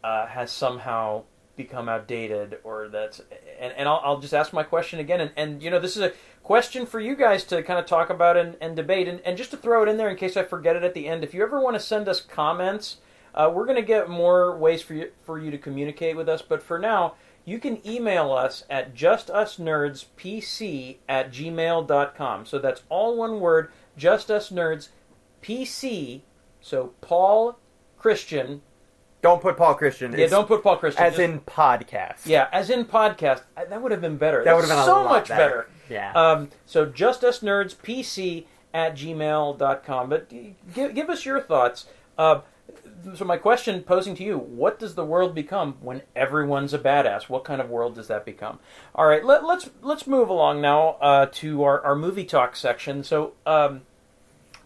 [0.04, 1.22] uh, has somehow
[1.56, 3.20] become outdated, or that's
[3.58, 6.02] and, and I'll, I'll just ask my question again, and, and you know this is
[6.02, 9.36] a question for you guys to kind of talk about and, and debate, and, and
[9.36, 11.24] just to throw it in there in case I forget it at the end.
[11.24, 12.98] If you ever want to send us comments,
[13.34, 16.42] uh, we're going to get more ways for you for you to communicate with us,
[16.42, 17.14] but for now.
[17.46, 22.46] You can email us at justusnerdspc at gmail.com.
[22.46, 26.20] So that's all one word, justusnerdspc.
[26.60, 27.58] So Paul
[27.96, 28.62] Christian.
[29.22, 30.12] don't put Paul Christian.
[30.12, 31.02] Yeah, It's don't put Paul Christian.
[31.04, 32.26] as just- in podcast.
[32.26, 33.42] yeah, as in podcast.
[33.56, 34.44] That would have been better.
[34.44, 35.68] that would have been a so much better.
[35.88, 36.12] Yeah.
[36.14, 40.08] Um, so justusnerdspc us nerds pc at gmail.com.
[40.08, 40.28] But
[40.74, 41.86] give, give us your thoughts.
[42.18, 42.40] Uh,
[43.14, 47.28] so my question posing to you, what does the world become when everyone's a badass?
[47.28, 48.58] What kind of world does that become?
[48.94, 53.04] All right, let, let's let's move along now uh, to our, our movie talk section.
[53.04, 53.82] So um,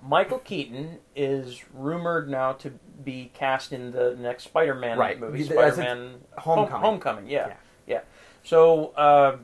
[0.03, 2.73] Michael Keaton is rumored now to
[3.05, 5.19] be cast in the next Spider-Man Right.
[5.21, 6.83] movie, Spider-Man Homecoming.
[6.83, 7.55] Homecoming, yeah, Yeah.
[7.87, 8.01] yeah.
[8.43, 9.37] So, uh,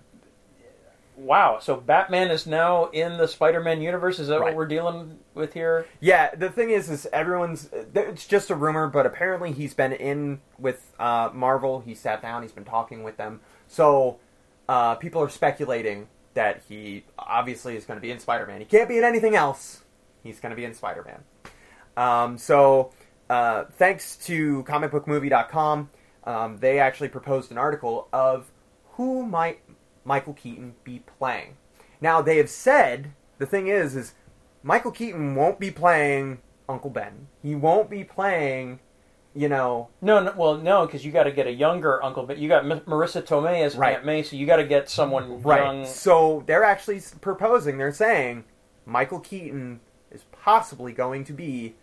[1.16, 1.58] wow.
[1.60, 4.18] So Batman is now in the Spider-Man universe.
[4.18, 5.86] Is that what we're dealing with here?
[6.00, 7.70] Yeah, the thing is, is everyone's.
[7.94, 11.80] It's just a rumor, but apparently he's been in with uh, Marvel.
[11.80, 12.42] He sat down.
[12.42, 13.40] He's been talking with them.
[13.66, 14.18] So
[14.68, 18.60] uh, people are speculating that he obviously is going to be in Spider-Man.
[18.60, 19.82] He can't be in anything else.
[20.22, 21.52] He's going to be in Spider Man.
[21.96, 22.92] Um, so,
[23.30, 25.90] uh, thanks to comicbookmovie.com,
[26.24, 28.50] um, they actually proposed an article of
[28.92, 29.60] who might
[30.06, 31.56] Michael Keaton be playing.
[32.00, 34.14] Now, they have said the thing is, is
[34.62, 36.38] Michael Keaton won't be playing
[36.68, 37.26] Uncle Ben.
[37.42, 38.80] He won't be playing,
[39.34, 42.38] you know, No, no well, no, because you got to get a younger Uncle Ben.
[42.38, 43.96] You got M- Marisa Tomei as Right.
[43.96, 45.62] Aunt May, so you got to get someone right.
[45.62, 45.86] young.
[45.86, 47.78] So they're actually proposing.
[47.78, 48.44] They're saying
[48.84, 51.74] Michael Keaton is possibly going to be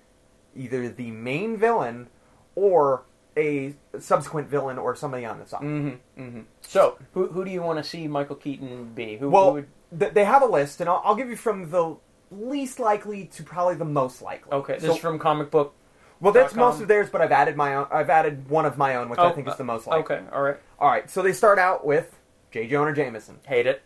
[0.56, 2.08] either the main villain
[2.56, 3.04] or
[3.38, 5.62] a subsequent villain or somebody on the side.
[5.62, 6.42] Mm-hmm, mm-hmm.
[6.62, 9.14] So, who who do you want to see Michael Keaton be?
[9.18, 9.68] Who, who Well, would,
[9.98, 11.96] th- they have a list, and I'll, I'll give you from the
[12.32, 14.52] least likely to probably the most likely.
[14.54, 15.74] okay, this So- is from comic book.
[16.20, 17.88] well, that's most of theirs, but I've added my own.
[17.92, 20.16] I've added one of my own, which I Oh, think is uh, the most likely.
[20.18, 20.58] Okay, all right.
[20.80, 22.16] All right, so they start out with
[22.52, 22.68] J.
[22.68, 23.40] Jonah Jameson.
[23.48, 23.82] Hate it.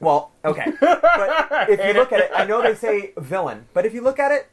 [0.00, 3.92] Well, okay, but if you look at it, I know they say villain, but if
[3.92, 4.48] you look at it,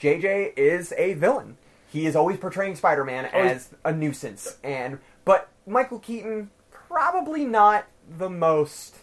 [0.00, 1.57] JJ is a villain.
[1.88, 7.86] He is always portraying Spider-Man Oh, as a nuisance, and but Michael Keaton probably not
[8.18, 8.96] the most.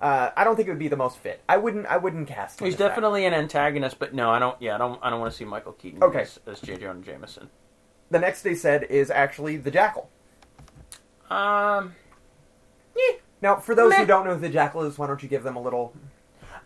[0.00, 1.42] Uh, I don't think it would be the most fit.
[1.48, 1.86] I wouldn't.
[1.86, 2.66] I wouldn't cast him.
[2.66, 4.60] He's definitely an antagonist, but no, I don't.
[4.60, 4.98] Yeah, I don't.
[5.02, 6.22] I don't want to see Michael Keaton Okay.
[6.22, 6.76] as, as J.
[6.76, 7.50] Jonah Jameson.
[8.10, 10.10] The next they said is actually the Jackal.
[11.30, 11.94] Um,
[12.96, 13.16] Yeah.
[13.40, 13.98] Now, for those Meh.
[14.00, 15.94] who don't know who the Jackal is, why don't you give them a little?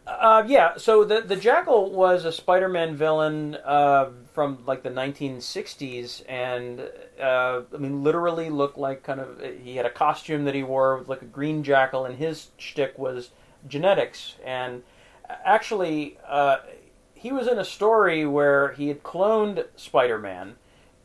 [0.06, 6.22] Uh, yeah, so the the Jackal was a Spider-Man villain uh, from like the 1960s,
[6.28, 6.80] and
[7.20, 11.04] uh, I mean, literally looked like kind of he had a costume that he wore
[11.08, 13.30] like a green jackal, and his shtick was
[13.66, 14.36] genetics.
[14.44, 14.84] And
[15.28, 16.58] actually, uh,
[17.14, 20.54] he was in a story where he had cloned Spider-Man,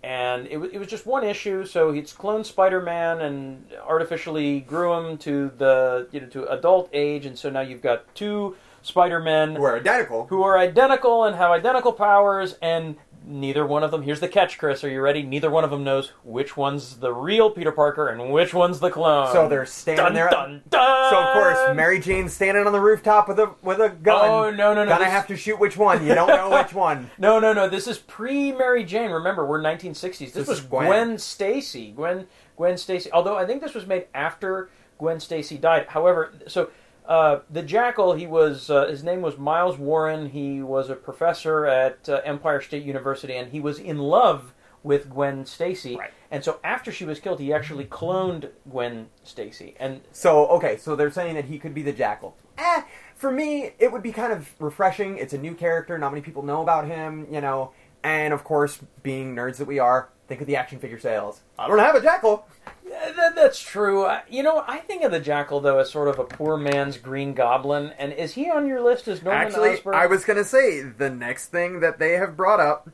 [0.04, 1.66] and it, wa- it was just one issue.
[1.66, 7.26] So he'd cloned Spider-Man and artificially grew him to the you know to adult age,
[7.26, 10.28] and so now you've got two Spider-Men Who are identical?
[10.28, 14.02] who are identical and have identical powers, and neither one of them.
[14.02, 14.84] Here's the catch, Chris.
[14.84, 15.22] Are you ready?
[15.22, 18.90] Neither one of them knows which one's the real Peter Parker and which one's the
[18.90, 19.32] clone.
[19.32, 20.30] So they're standing dun, there.
[20.30, 21.10] Dun, dun.
[21.12, 24.28] So of course, Mary Jane's standing on the rooftop with a with a gun.
[24.30, 24.90] Oh no no no!
[24.90, 26.06] Gonna this- have to shoot which one.
[26.06, 27.12] You don't know which one.
[27.20, 27.70] No, no, no.
[27.70, 29.12] This is pre Mary Jane.
[29.12, 30.18] Remember, we're 1960s.
[30.18, 30.88] This, This was Gwen.
[30.88, 31.92] Gwen, Stacy.
[31.92, 32.26] Gwen
[32.58, 33.12] Gwen Stacy.
[33.12, 35.86] Although I think this was made after Gwen Stacy died.
[35.90, 36.72] However, so
[37.08, 38.14] uh, the Jackal.
[38.14, 40.30] He was uh, his name was Miles Warren.
[40.30, 45.10] He was a professor at uh, Empire State University, and he was in love with
[45.10, 45.98] Gwen Stacy.
[45.98, 46.12] Right.
[46.30, 49.76] And so after she was killed, he actually cloned Gwen Stacy.
[49.80, 52.36] And So okay, so they're saying that he could be the Jackal.
[52.58, 52.84] Eh,
[53.16, 55.18] for me, it would be kind of refreshing.
[55.18, 55.98] It's a new character.
[55.98, 57.28] Not many people know about him.
[57.32, 57.72] You know,
[58.04, 61.42] and of course, being nerds that we are, think of the action figure sales.
[61.60, 62.48] I don't have a Jackal.
[62.88, 64.06] Yeah, that, that's true.
[64.06, 66.98] Uh, You know, I think of the Jackal though as sort of a poor man's
[66.98, 67.92] Green Goblin.
[68.00, 69.96] And is he on your list as Norman Actually, Osborn?
[69.96, 72.90] I was gonna say the next thing that they have brought up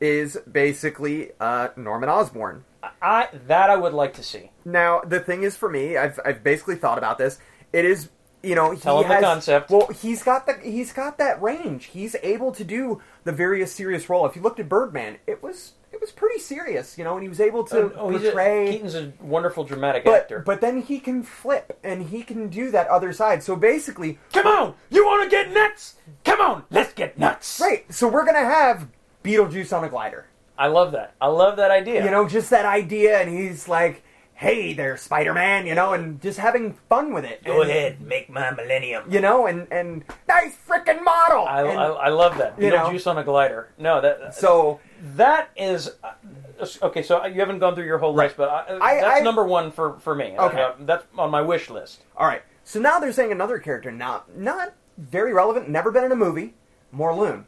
[0.00, 2.66] is basically uh, Norman Osborn.
[3.00, 4.50] I that I would like to see.
[4.66, 7.38] Now, the thing is for me, I've I've basically thought about this.
[7.72, 8.10] It is,
[8.42, 9.70] you know, he Tell him the concept.
[9.70, 11.86] Well, he's got the he's got that range.
[11.86, 14.26] He's able to do the various serious role.
[14.26, 17.40] If you looked at Birdman, it was was pretty serious, you know, and he was
[17.40, 18.72] able to oh, oh, he's a- portray.
[18.72, 20.40] Keaton's a wonderful dramatic but actor.
[20.40, 23.42] but then he can flip and he can do that other side.
[23.42, 25.94] So basically, Come on, you want to get nuts?
[26.24, 27.60] Come on, let's get nuts.
[27.60, 27.90] right.
[27.92, 28.88] So we're gonna have
[29.24, 30.26] Beetlejuice on a glider.
[30.58, 31.14] I love that.
[31.20, 32.04] I love that idea.
[32.04, 34.02] You know, just that idea, and he's like.
[34.34, 37.44] Hey there, Spider Man, you know, and just having fun with it.
[37.44, 39.04] go And- ahead, make my millennium.
[39.08, 41.46] you know, and and nice freaking model.
[41.46, 42.60] I, And I, I love that.
[42.60, 42.78] you know.
[42.88, 43.68] Beetlejuice on a glider.
[43.78, 44.80] No, that so
[45.16, 47.02] that is uh, okay.
[47.02, 49.70] So you haven't gone through your whole list, but I, I- that's I- number one
[49.72, 50.34] for for me.
[50.38, 50.62] Okay.
[50.62, 52.02] Uh, that's on my wish list.
[52.16, 52.42] all right.
[52.64, 56.54] So now they're saying another character, not not very relevant, never been in a movie,
[56.94, 57.44] Morlun.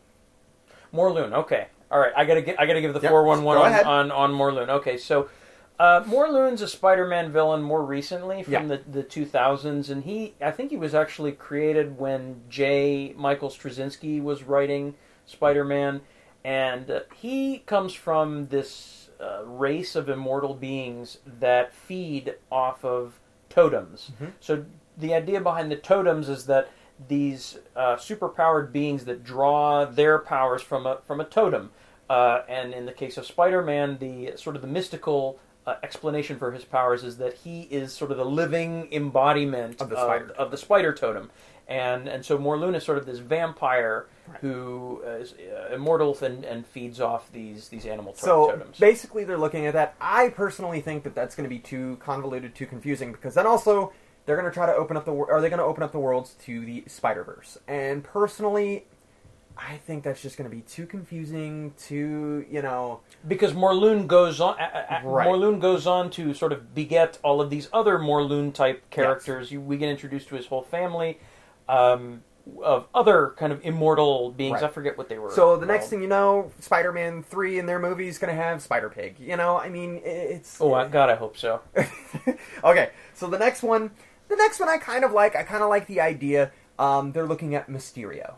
[0.92, 1.32] Morlun.
[1.32, 1.66] Okay.
[1.90, 2.12] All right.
[2.16, 2.58] I gotta get.
[2.60, 4.68] I gotta give the Yep, four one one on on on Morlun.
[4.68, 4.96] Okay.
[4.98, 5.28] So.
[5.76, 8.64] Uh, Morlun's a Spider-Man villain more recently from Yeah.
[8.64, 13.12] the, the 2000s, and he I think he was actually created when J.
[13.16, 14.94] Michael Straczynski was writing
[15.26, 16.02] Spider-Man,
[16.44, 24.10] and he comes from this uh, race of immortal beings that feed off of totems.
[24.14, 24.26] Mm-hmm.
[24.40, 24.64] So
[24.98, 26.70] the idea behind the totems is that
[27.08, 31.70] these uh, superpowered beings that draw their powers from a from a totem,
[32.08, 36.52] uh, and in the case of Spider-Man, the sort of the mystical uh, explanation for
[36.52, 40.32] his powers is that he is sort of the living embodiment Of the spider.
[40.36, 41.30] of the spider totem,
[41.68, 44.06] and and so Morlun is sort of this vampire
[44.40, 48.78] who uh, is uh, immortal and, and feeds off these these animal to- So totems.
[48.78, 49.94] basically, they're looking at that.
[50.00, 53.92] I personally think that that's going to be too convoluted, too confusing, because then also
[54.26, 55.98] they're going to try to open up the are they going to open up the
[55.98, 57.58] worlds to the Spider Verse?
[57.68, 58.86] And personally,
[59.56, 61.74] I think that's just going to be too confusing.
[61.78, 64.56] Too, you know, because Morlun goes on.
[64.58, 65.28] A, Right.
[65.28, 69.52] Morlun goes on to sort of beget all of these other Morlun type characters.
[69.52, 71.18] You, we get introduced to his whole family
[71.68, 72.22] um,
[72.62, 74.54] of other kind of immortal beings.
[74.54, 74.64] Right.
[74.64, 75.30] I forget what they were.
[75.30, 78.62] So the next thing you know, Spider-Man three in their movie is going to have
[78.62, 79.16] Spider Pig.
[79.18, 81.60] You know, I mean, it's Oh God, I hope so.
[82.64, 82.90] okay.
[83.14, 83.90] So the next one,
[84.28, 85.36] the next one, I kind of like.
[85.36, 86.52] I kind of like the idea.
[86.78, 88.34] Um, they're looking at Mysterio.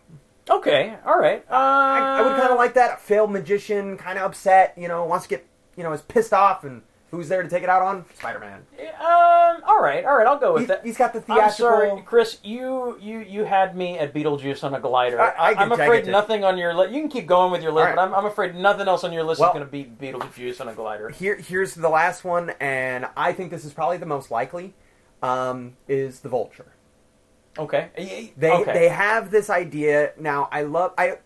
[0.49, 1.45] Okay, all right.
[1.51, 2.95] Uh, I, I would kind of like that.
[2.95, 4.75] A failed magician, kind of upset.
[4.77, 6.83] You know, wants to get you know is pissed off, and
[7.17, 8.05] who's there to take it out on?
[8.15, 8.63] Spider-Man.
[9.01, 9.63] Um.
[9.67, 10.05] All right.
[10.05, 10.27] All right.
[10.27, 10.85] I'll go with He, that.
[10.85, 11.45] he's got the theatrical.
[11.45, 12.39] I'm sorry, Chris.
[12.45, 15.21] You you you had me at Beetlejuice on a glider.
[15.21, 16.93] I- I am afraid nothing on your list.
[16.93, 17.97] You can keep going with your list, right.
[17.97, 20.61] but I'm, I'm afraid nothing else on your list Well- is going to beat Beetlejuice
[20.61, 21.09] on a glider.
[21.11, 24.75] Here, here's the last one, and I think this is probably the most likely.
[25.23, 26.73] Um, is the Vulture.
[27.59, 27.89] Okay.
[28.37, 28.73] They okay.
[28.73, 30.49] they have this idea now.
[30.53, 31.19] I love I.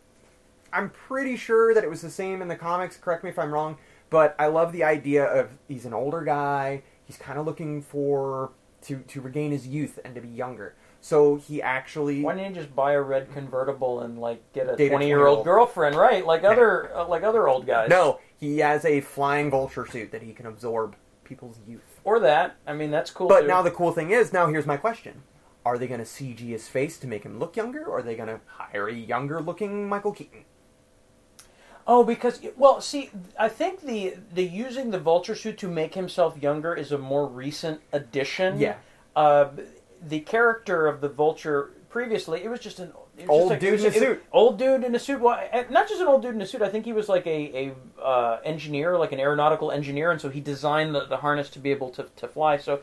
[0.72, 2.96] I'm pretty sure that it was the same in the comics.
[2.96, 3.78] Correct me if I'm wrong,
[4.10, 6.82] but I love the idea of he's an older guy.
[7.04, 8.50] He's kind of looking for
[8.82, 10.74] to to regain his youth and to be younger.
[11.00, 14.76] So he actually Why didn't you just buy a red convertible and like get a
[14.76, 15.44] twenty year old 20-year-old.
[15.44, 16.26] girlfriend, right?
[16.26, 17.88] Like other uh, like other old guys.
[17.88, 22.00] no he has a flying vulture suit that he can absorb people's youth.
[22.04, 22.56] or that.
[22.66, 23.28] I mean, that's cool.
[23.28, 23.46] But too.
[23.46, 25.22] now the cool thing is, now here's my question:
[25.64, 28.16] Are they going to CG his face to make him look younger, or are they
[28.16, 30.44] going to hire a younger looking Michael Keaton?
[31.92, 36.40] Oh, because well, see, I think the the using the vulture suit to make himself
[36.40, 38.60] younger is a more recent addition.
[38.60, 38.76] Yeah.
[39.16, 39.48] Uh,
[40.00, 43.72] the character of the vulture previously, it was just an was Old just like- dude
[43.72, 44.22] was- in a it- suit.
[44.32, 45.20] Old dude in a suit.
[45.20, 46.62] Well, eh, not just an old dude in a suit.
[46.62, 50.28] I think he was like a a uh, engineer, like an aeronautical engineer, and so
[50.28, 52.56] he designed the, the harness to be able to to fly.
[52.56, 52.80] So.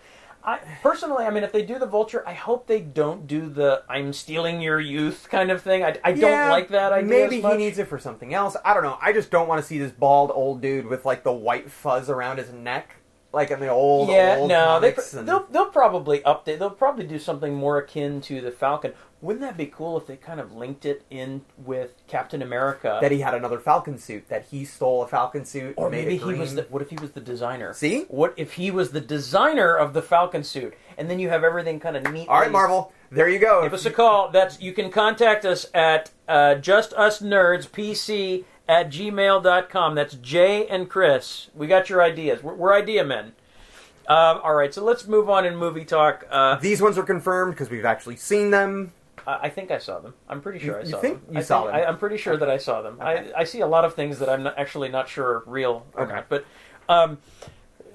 [0.47, 3.83] I, personally, I mean, if they do the vulture, I hope they don't do the
[3.89, 5.83] "I'm stealing your youth" kind of thing.
[5.83, 7.09] I, I don't like that idea.
[7.09, 7.51] Maybe as much.
[7.51, 8.55] he needs it for something else.
[8.63, 8.97] I don't know.
[9.01, 12.09] I just don't want to see this bald old dude with like the white fuzz
[12.09, 12.95] around his neck,
[13.37, 15.13] like in the old yeah, old no, they, comics.
[15.13, 16.59] and- they'll they'll probably update.
[16.59, 18.93] They'll probably do something more akin to the Falcon.
[19.21, 22.99] Wouldn't that be cool if they kind of linked it in with Captain America?
[23.01, 24.27] that he had another Falcon suit.
[24.29, 25.73] That he stole a Falcon suit.
[25.77, 26.63] or maybe he was the.
[26.63, 27.73] What if he was the designer?
[27.73, 28.01] See?
[28.09, 31.79] What if he was the designer of the Falcon suit, and then you have everything
[31.79, 32.27] kind of neat.
[32.27, 32.91] All right, Marvel.
[33.09, 33.63] There you go.
[33.63, 34.29] Give us a call.
[34.29, 39.95] That's you can contact us at uh, justusnerdspc at gmail.com.
[39.95, 41.49] That's Jay and Chris.
[41.55, 42.43] We got your ideas.
[42.43, 43.33] We're, we're idea men.
[44.07, 46.25] Uh, all right, so let's move on in movie talk.
[46.29, 48.91] Uh, These ones are confirmed because we've actually seen them.
[49.25, 50.13] I I think I saw them.
[50.29, 51.33] I'm pretty sure You- I you saw think them.
[51.35, 51.81] you I saw think- them?
[51.81, 52.97] I, I'm pretty sure that I saw them.
[53.01, 53.31] Okay.
[53.35, 55.85] I, I see a lot of things that I'm not, actually not sure are real
[55.93, 56.13] or Okay.
[56.15, 56.29] not.
[56.29, 56.45] But
[56.87, 57.17] um,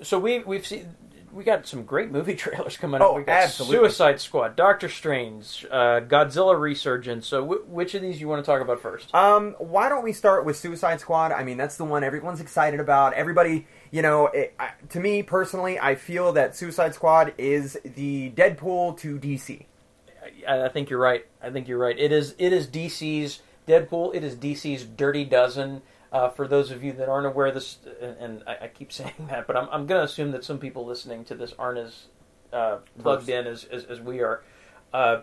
[0.02, 0.94] so we we've seen
[1.32, 3.16] we got some great movie trailers coming Oh, up.
[3.16, 3.78] We got absolutely.
[3.78, 7.26] Suicide Squad, Doctor Strange, uh, Godzilla Resurgence.
[7.26, 9.14] So w- which of these you want to talk about first?
[9.14, 11.32] Um, why don't we start with Suicide Squad?
[11.32, 13.14] I mean, that's the one everyone's excited about.
[13.14, 18.30] Everybody, you know, it, I, to me personally, I feel that Suicide Squad is the
[18.36, 19.64] Deadpool to DC.
[20.48, 21.24] I, I think you're right.
[21.42, 21.98] I think you're right.
[21.98, 24.14] It is it is DC's Deadpool.
[24.14, 25.82] It is DC's Dirty Dozen.
[26.12, 29.28] Uh, for those of you that aren't aware, this and, and I, I keep saying
[29.30, 32.06] that, but I'm, I'm going to assume that some people listening to this aren't as
[32.52, 34.42] uh, plugged in as, as, as we are.
[34.92, 35.22] Uh,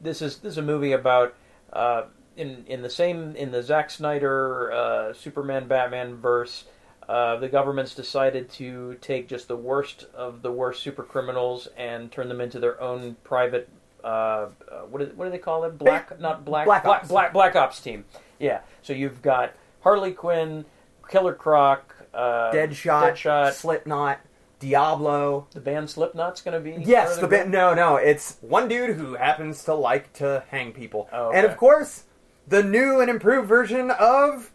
[0.00, 1.34] this is this is a movie about
[1.72, 2.04] uh,
[2.36, 6.64] in in the same in the Zack Snyder uh, Superman Batman verse.
[7.08, 12.12] Uh, the government's decided to take just the worst of the worst super criminals and
[12.12, 13.68] turn them into their own private.
[14.04, 14.46] Uh, uh,
[14.88, 15.76] what, is, what do they call it?
[15.76, 18.04] Black, not black, Black black, black, black ops team.
[18.38, 18.60] Yeah.
[18.82, 20.64] So you've got Harley Quinn,
[21.08, 23.52] Killer Croc, uh, Deadshot, Deadshot.
[23.52, 24.20] Slipknot,
[24.58, 25.46] Diablo.
[25.52, 26.82] The band Slipknot's going to be.
[26.84, 27.50] Yes, the band.
[27.50, 31.56] No, no, it's one dude who happens to like to hang people, Oh, and of
[31.56, 32.04] course,
[32.46, 34.50] the new and improved version of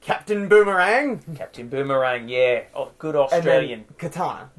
[0.00, 2.28] Captain Boomerang, Captain Boomerang.
[2.28, 2.62] Yeah.
[2.74, 3.84] Oh, good and Australian.
[3.98, 4.50] Katana.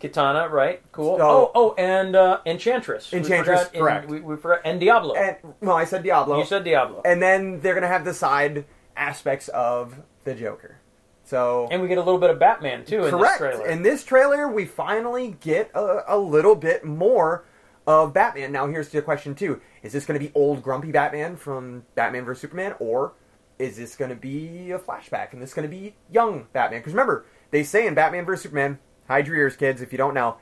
[0.00, 0.80] Katana, right?
[0.92, 1.18] Cool.
[1.18, 3.10] So- oh, oh, and uh, Enchantress.
[3.10, 4.08] We Enchantress, forgot- and correct.
[4.08, 5.14] we, we forgot, and Diablo.
[5.14, 6.38] And well, I said Diablo.
[6.38, 7.02] you said Diablo.
[7.04, 8.64] and then they're gonna have the side
[8.98, 10.78] aspects of the Joker.
[11.24, 13.40] So And we get a little bit of Batman too in correct.
[13.40, 13.66] this trailer.
[13.68, 17.44] In this trailer, we finally get a, a little bit more
[17.86, 18.52] of Batman.
[18.52, 22.24] Now, here's the question too: Is this going to be old grumpy Batman from Batman
[22.24, 23.12] vs Superman, or
[23.58, 26.80] is this going to be a flashback and this going to be young Batman?
[26.80, 30.14] Because remember, they say in Batman vs Superman, hide your ears, kids, if you don't
[30.14, 30.36] know,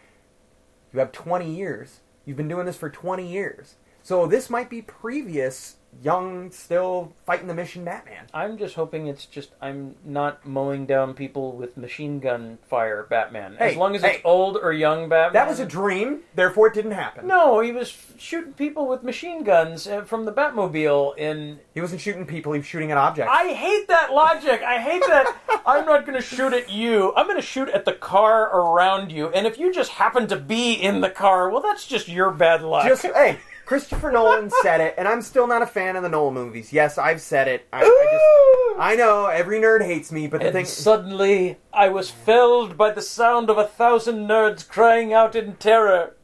[0.93, 2.01] you have 20 years.
[2.25, 3.77] You've been doing this for 20 years.
[4.03, 8.27] So this might be previous young, still fighting the mission Batman.
[8.35, 13.57] I'm just hoping it's just I'm not mowing down people with machine gun fire Batman.
[13.59, 15.33] as long as it's old or young Batman.
[15.33, 17.27] That was a dream, therefore it didn't happen.
[17.27, 22.01] No, he was shooting people with machine guns uh, from the Batmobile in He wasn't
[22.01, 23.33] shooting people, he was shooting at objects.
[23.35, 24.63] I hate that logic.
[24.63, 25.37] I hate that.
[25.67, 27.13] I'm not going to shoot at you.
[27.17, 29.29] I'm going to shoot at the car around you.
[29.29, 32.63] And if you just happen to be in the car, well, that's just your bad
[32.63, 32.87] luck.
[32.87, 36.35] Just hey, Christopher Nolan said it, and I'm still not a fan of the Nolan
[36.35, 36.73] movies.
[36.73, 37.67] Yes, I've said it.
[37.73, 41.89] I, I just I know every nerd hates me, but the and thing suddenly, I
[41.89, 46.15] was filled by the sound of a thousand nerds crying out in terror.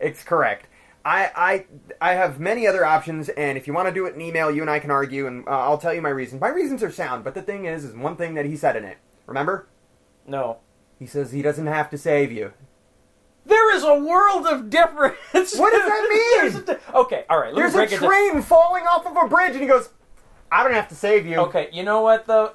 [0.00, 0.68] it's correct.
[1.04, 1.30] I,
[2.00, 4.50] I I have many other options, and if you want to do it in email,
[4.50, 6.40] you and I can argue, and uh, I'll tell you my reasons.
[6.40, 8.84] My reasons are sound, but the thing is, is one thing that he said in
[8.84, 8.96] it.
[9.26, 9.68] Remember,
[10.26, 10.58] No.
[10.98, 12.54] he says he doesn't have to save you.
[13.46, 15.16] There is a world of difference.
[15.32, 16.76] What does that mean?
[16.94, 17.54] Okay, all right.
[17.54, 17.98] There's a it down.
[18.00, 19.90] train falling off of a bridge, and he goes,
[20.50, 22.52] "I don't have to save you." Okay, you know what though?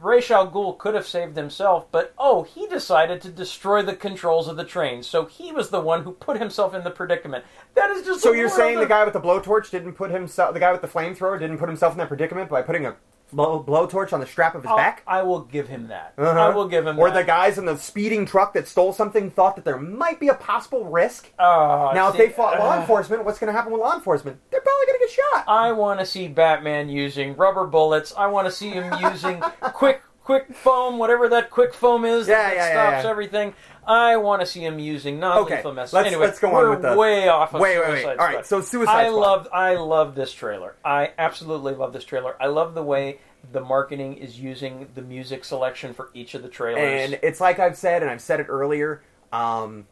[0.00, 4.46] Ra's al Ghul could have saved himself, but oh, he decided to destroy the controls
[4.46, 7.44] of the train, so he was the one who put himself in the predicament.
[7.74, 10.54] That is just So the you're saying the guy with the blowtorch didn't put himself,
[10.54, 12.94] the guy with the flamethrower didn't put himself in that predicament by putting a
[13.32, 15.02] blow, blowtorch on the strap of his I'll- back?
[15.06, 16.14] I will give him that.
[16.18, 16.30] Uh-huh.
[16.40, 17.20] I will give him Or that.
[17.20, 20.34] the guys in the speeding truck that stole something thought that there might be a
[20.34, 21.30] possible risk.
[21.38, 24.38] Oh, now, if they fought law uh, enforcement, what's going to happen with law enforcement?
[24.50, 25.44] They're probably going to get shot.
[25.48, 28.12] I want to see Batman using rubber bullets.
[28.16, 29.40] I want to see him using
[29.72, 33.10] quick quick foam, whatever that quick foam is Yeah, that yeah, yeah, stops yeah.
[33.10, 33.54] everything.
[33.86, 35.92] I want to see him using non-lethal Okay, missiles.
[35.94, 38.04] let's- anyway, let's go on we're with the- way off of Wait, wait, wait.
[38.04, 38.46] All right, Squad.
[38.46, 39.18] so Suicide I Squad.
[39.20, 40.76] love I love this trailer.
[40.84, 42.36] I absolutely love this trailer.
[42.38, 43.20] I love the way
[43.50, 46.82] the marketing is using the music selection for each of the trailers.
[47.12, 49.00] And it's like I've said, and I've said it earlier.
[49.32, 49.86] Um,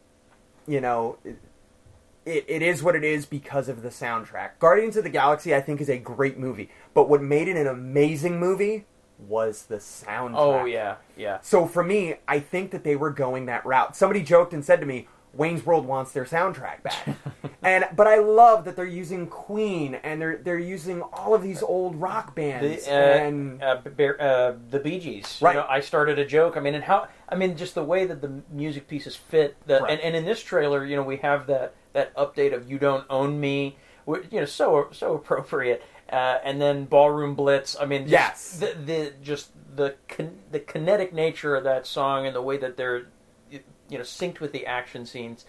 [0.67, 1.37] you know, it,
[2.27, 4.59] it, it is what it is because of the soundtrack.
[4.59, 7.65] Guardians of the Galaxy, I think, is a great movie, but what made it an
[7.65, 8.85] amazing movie
[9.19, 10.33] was the soundtrack.
[10.35, 11.39] oh yeah, yeah.
[11.41, 13.95] So for me, I think that they were going that route.
[13.95, 17.07] Somebody joked and said to me, "Wayne's World wants their soundtrack back,"
[17.63, 21.63] and but I love that they're using Queen and they're they're using all of these
[21.63, 25.39] old rock bands The, uh, and uh, Bear- uh, the Bee Gees.
[25.41, 25.55] Right.
[25.55, 26.55] You know, I started a joke.
[26.55, 27.07] I mean, and how?
[27.29, 29.57] I mean, just the way that the music pieces fit.
[29.65, 29.91] The, Right.
[29.93, 33.05] and, and in this trailer, you know, we have that that update of "You Don't
[33.09, 35.83] Own Me," which, you know, so so appropriate.
[36.11, 37.75] Uh, and then Ballroom Blitz.
[37.79, 38.59] I mean, just Yes.
[38.59, 42.77] the, the just the kin- the kinetic nature of that song and the way that
[42.77, 43.07] they're
[43.51, 43.59] you
[43.97, 45.45] know synced with the action scenes.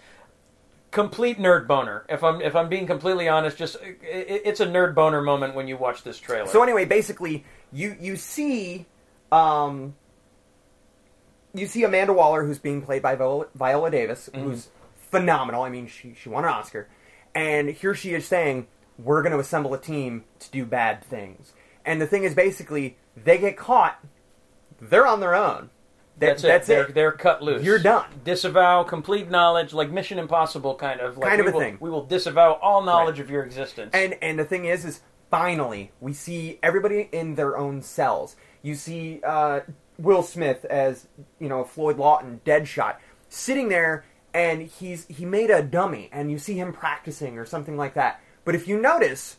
[0.90, 2.04] Complete nerd boner.
[2.08, 5.68] If I'm if I'm being completely honest, just it, it's a nerd boner moment when
[5.68, 6.48] you watch this trailer.
[6.48, 8.86] So anyway, basically, you you see,
[9.30, 9.94] um,
[11.54, 14.44] you see Amanda Waller, who's being played by Viola, Viola Davis, Mm-hmm.
[14.44, 14.68] who's
[15.10, 15.62] phenomenal.
[15.62, 16.88] I mean, she she won an Oscar,
[17.34, 18.66] and here she is saying,
[18.98, 21.52] "We're going to assemble a team to do bad things."
[21.84, 24.04] And the thing is, basically, they get caught,
[24.80, 25.70] they're on their own.
[26.18, 26.46] That- That's it.
[26.48, 26.94] That's they're, it.
[26.94, 27.62] They're cut loose.
[27.64, 28.06] You're done.
[28.24, 31.16] Disavow complete knowledge, like Mission Impossible, kind of.
[31.16, 31.76] Like Kind of we a will, thing.
[31.80, 33.90] We will disavow all knowledge of your existence.
[33.94, 38.34] And and the thing is, is finally we see everybody in their own cells.
[38.62, 39.60] You see uh,
[39.96, 41.06] Will Smith as
[41.38, 42.96] you know Floyd Lawton, Deadshot,
[43.28, 47.76] sitting there, and he's he made a dummy, and you see him practicing or something
[47.76, 48.20] like that.
[48.48, 49.36] But if you notice,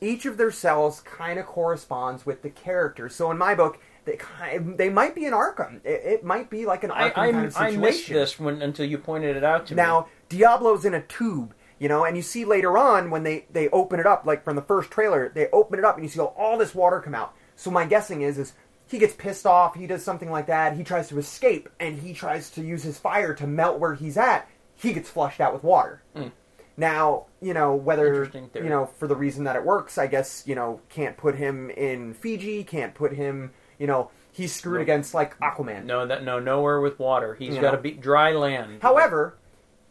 [0.00, 3.08] each of their cells kind of corresponds with the character.
[3.08, 3.80] So in my book.
[4.04, 5.80] They, kind they might be an Arkham.
[5.84, 8.86] It, it might be like an Arkham I, kind of I missed this when until
[8.86, 9.82] you pointed it out to me.
[9.82, 13.68] Now, Diablo's in a tube, you know, and you see later on when they, they
[13.70, 16.20] open it up, like from the first trailer, they open it up and you see
[16.20, 17.34] all this water come out.
[17.56, 18.52] So my guessing is, is
[18.86, 22.12] he gets pissed off, he does something like that, he tries to escape, and he
[22.12, 24.48] tries to use his fire to melt where he's at.
[24.76, 26.02] He gets flushed out with water.
[26.14, 26.28] Hmm.
[26.76, 30.54] Now, you know, whether, you know, for the reason that it works, I guess, you
[30.54, 35.38] know, can't put him in Fiji, can't put him, you know, he's screwed against, like,
[35.40, 35.84] Aquaman.
[35.84, 37.34] no, that no nowhere with water.
[37.34, 38.78] He's got to be dry land.
[38.80, 39.36] However,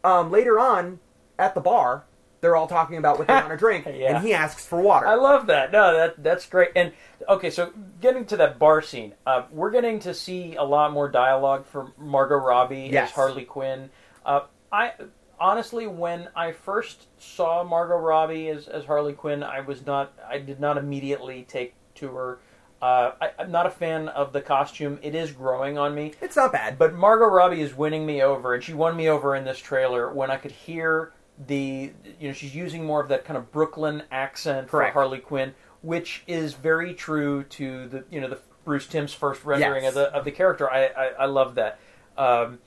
[0.02, 0.98] um, later on
[1.38, 2.04] at the bar,
[2.40, 4.16] they're all talking about what they want to drink, Yeah.
[4.16, 5.06] and he asks for water.
[5.06, 5.70] I love that.
[5.70, 6.70] No, that that's great.
[6.74, 6.92] And
[7.28, 7.70] okay, so
[8.00, 11.92] getting to that bar scene, uh, we're getting to see a lot more dialogue from
[11.96, 13.10] Margot Robbie Yes.
[13.10, 13.90] as Harley Quinn.
[14.26, 14.40] Uh,
[14.72, 14.94] I
[15.42, 20.38] honestly, when I first saw Margot Robbie as, as Harley Quinn, I was not, I
[20.38, 22.38] did not immediately take to her.
[22.80, 24.98] Uh, I, I'm not a fan of the costume.
[25.02, 26.12] It is growing on me.
[26.20, 29.08] it's not bad, but But Margot Robbie is winning me over, and she won me
[29.08, 31.12] over in this trailer when I could hear
[31.46, 34.92] the, you know, she's using more of that kind of Brooklyn accent Correct.
[34.92, 39.44] for Harley Quinn, which is very true to the, you know, the Bruce Timm's first
[39.44, 39.90] rendering Yes.
[39.90, 40.70] of the of the character.
[40.70, 41.78] I I, I love that.
[42.16, 42.58] Um,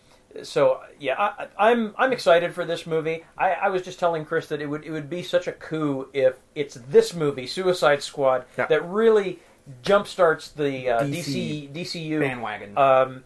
[0.44, 3.24] so yeah, I, I'm I'm excited for this movie.
[3.38, 6.10] I, I was just telling Chris that it would it would be such a coup
[6.14, 8.66] if it's this movie, Suicide Squad, Yeah.
[8.68, 9.40] that really
[9.84, 12.78] jumpstarts the uh, DC DC DCU Bandwagon.
[12.78, 13.24] um,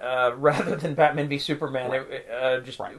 [0.00, 1.90] uh, rather than Batman v Superman.
[1.90, 2.02] Right.
[2.10, 2.96] It- uh, just Right.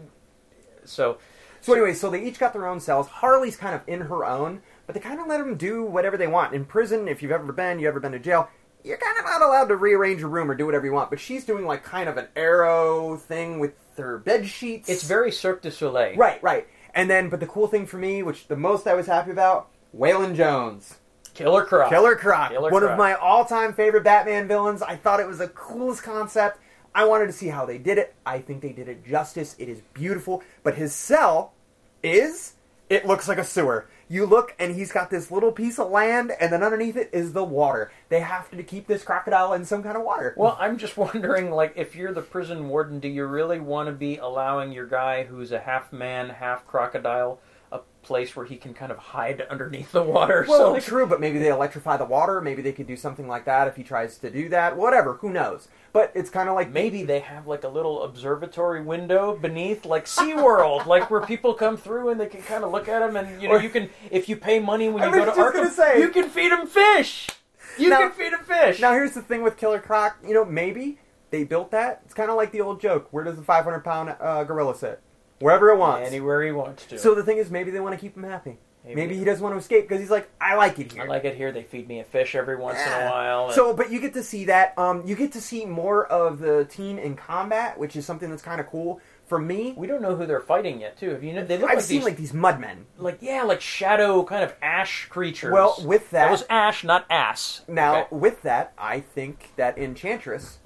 [0.83, 1.17] so
[1.61, 3.07] So anyway, so they each got their own cells.
[3.07, 6.27] Harley's kind of in her own, but they kind of let them do whatever they
[6.27, 6.53] want.
[6.53, 8.49] In prison, if you've ever been, you ever been to jail,
[8.86, 11.09] you're kind of not allowed to rearrange your room or do whatever you want.
[11.09, 14.88] But she's doing like kind of an arrow thing with her bed sheets.
[14.89, 16.15] it's very Cirque du Soleil.
[16.15, 16.67] right, right.
[16.93, 19.69] And then, but the cool thing for me, which the most I was happy about,
[19.97, 20.95] Waylon Jones,
[21.33, 21.89] Killer Croc.
[21.89, 22.91] Killer Croc, Killer one Croc.
[22.91, 24.81] of my all-time favorite Batman villains.
[24.81, 26.59] I thought it was the coolest concept.
[26.93, 28.15] I wanted to see how they did it.
[28.25, 29.55] I think they did it justice.
[29.59, 31.53] It is beautiful, but his cell
[32.01, 32.53] is
[32.89, 33.88] it looks like a sewer.
[34.08, 37.34] You look and he's got this little piece of land and then underneath it is
[37.34, 37.91] the water.
[38.10, 40.36] They have to keep this crocodile in some kind of water.
[40.38, 43.93] Well, I'm just wondering, like, if you're the prison warden, do you really want to
[43.93, 47.39] be allowing your guy who's a half man, half crocodile,
[47.72, 50.45] a place where he can kind of hide underneath the water?
[50.47, 52.41] Well, so, true, but maybe they electrify the water.
[52.41, 54.78] Maybe they could do something like that if he tries to do that.
[54.78, 55.68] Whatever, who knows?
[55.93, 60.05] But it's kind of like maybe they have like a little observatory window beneath, like
[60.05, 63.41] SeaWorld, like where people come through and they can kind of look at them, and
[63.41, 65.70] you know, Or- you can, if you pay money when I you go to Arkham,
[65.72, 67.30] say- you can feed them fish.
[67.78, 68.80] You Now- can feed them fish.
[68.80, 70.18] Now here's the thing with Killer Croc.
[70.26, 70.99] You know, maybe
[71.32, 72.01] they built that.
[72.05, 75.01] It's kind of like the old joke: where does the 500 pound uh, gorilla sit?
[75.39, 76.07] Wherever it wants.
[76.07, 76.97] Anywhere he wants to.
[76.97, 78.57] So the thing is, maybe they want to keep him happy.
[78.83, 78.95] Maybe.
[78.95, 81.01] Maybe, he doesn't want to escape because he's like, I like it here.
[81.03, 81.51] I like it here.
[81.51, 83.49] They feed me a fish every once in a while.
[83.49, 84.77] So, but you get to see that.
[84.77, 88.43] Um, you get to see more of the team in combat, which is something that's
[88.43, 89.01] kind of cool.
[89.25, 91.09] For me, we don't know who they're fighting yet, too.
[91.09, 91.43] Have you know?
[91.43, 92.83] They look I've like seen these like these mudmen.
[92.99, 95.51] like yeah, like shadow kind of ash creatures.
[95.51, 97.61] Well, with that, that was ash, not ass.
[97.67, 98.07] now Okay.
[98.15, 100.59] with that, I think that Enchantress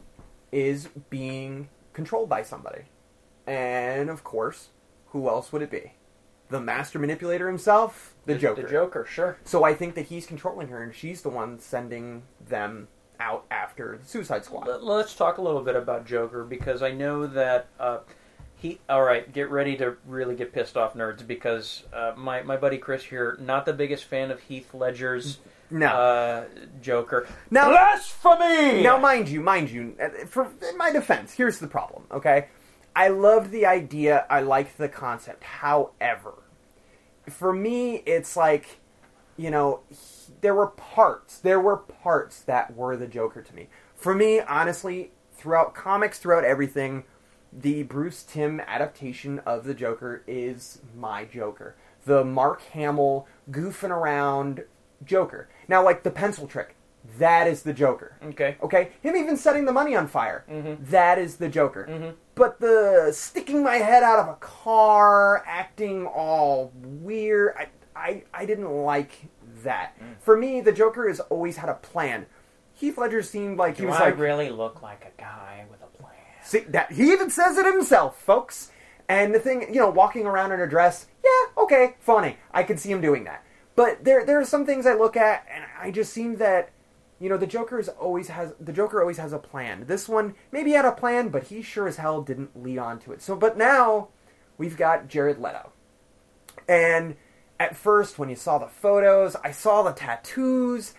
[0.51, 2.81] is being controlled by somebody,
[3.49, 4.69] and of course,
[5.07, 5.93] who else would it be?
[6.49, 8.63] The master manipulator himself, the, Joker.
[8.63, 9.37] The Joker, sure.
[9.43, 12.87] So I think that he's controlling her, and she's the one sending them
[13.19, 14.67] out after the Suicide Squad.
[14.67, 17.99] Let- Let's talk a little bit about Joker because I know that uh,
[18.55, 18.79] he.
[18.89, 22.77] All right, get ready to really get pissed off, nerds, because uh, my my buddy
[22.79, 25.37] Chris here, not the biggest fan of Heath Ledger's
[25.69, 25.87] No.
[25.87, 26.45] uh,
[26.81, 27.27] Joker.
[27.51, 28.81] Now- blasphemy.
[28.81, 32.03] Now, mind you, mind you, uh, for in my defense, here's the problem.
[32.11, 32.47] Okay,
[32.99, 34.25] I loved the idea.
[34.29, 35.43] I liked the concept.
[35.45, 36.33] However,
[37.29, 38.79] for me, it's like,
[39.37, 41.39] you know, he- there were parts.
[41.39, 43.69] There were parts that were the Joker to me.
[43.95, 47.05] For me, honestly, throughout comics, throughout everything,
[47.53, 51.75] the Bruce Timm adaptation of the Joker is my Joker.
[52.05, 54.65] The Mark Hamill goofing around
[55.05, 55.47] Joker.
[55.69, 56.75] Now, like the pencil trick,
[57.17, 58.13] that is the Joker.
[58.23, 58.57] okay.
[58.61, 60.43] Okay, him even setting the money on fire.
[60.49, 60.77] Mhm.
[60.89, 61.85] that is the Joker.
[61.89, 62.13] Mhm.
[62.39, 68.45] But the sticking my head out of a car, acting all weird, I, I, I
[68.45, 69.11] didn't like
[69.63, 69.99] that.
[69.99, 70.21] Mm.
[70.21, 72.27] For me, the Joker has always had a plan.
[72.73, 75.97] Heath Ledger seemed like he was I like, really look like a guy with a
[76.01, 76.13] plan?
[76.41, 78.71] see, that he even says it himself, folks.
[79.09, 82.37] And the thing, you know, walking around in a dress, yeah, okay, funny.
[82.53, 83.43] I could see him doing that.
[83.75, 86.71] But there, there are some things I look at, and I just seem that,
[87.19, 89.85] you know, the Joker always has the Joker always has a plan.
[89.87, 93.11] This one maybe had a plan, but he sure as hell didn't lead on to
[93.11, 93.21] it.
[93.21, 94.09] So, but now
[94.57, 95.71] we've got Jared Leto,
[96.67, 97.15] and
[97.59, 100.93] at first when you saw the photos, I saw the tattoos.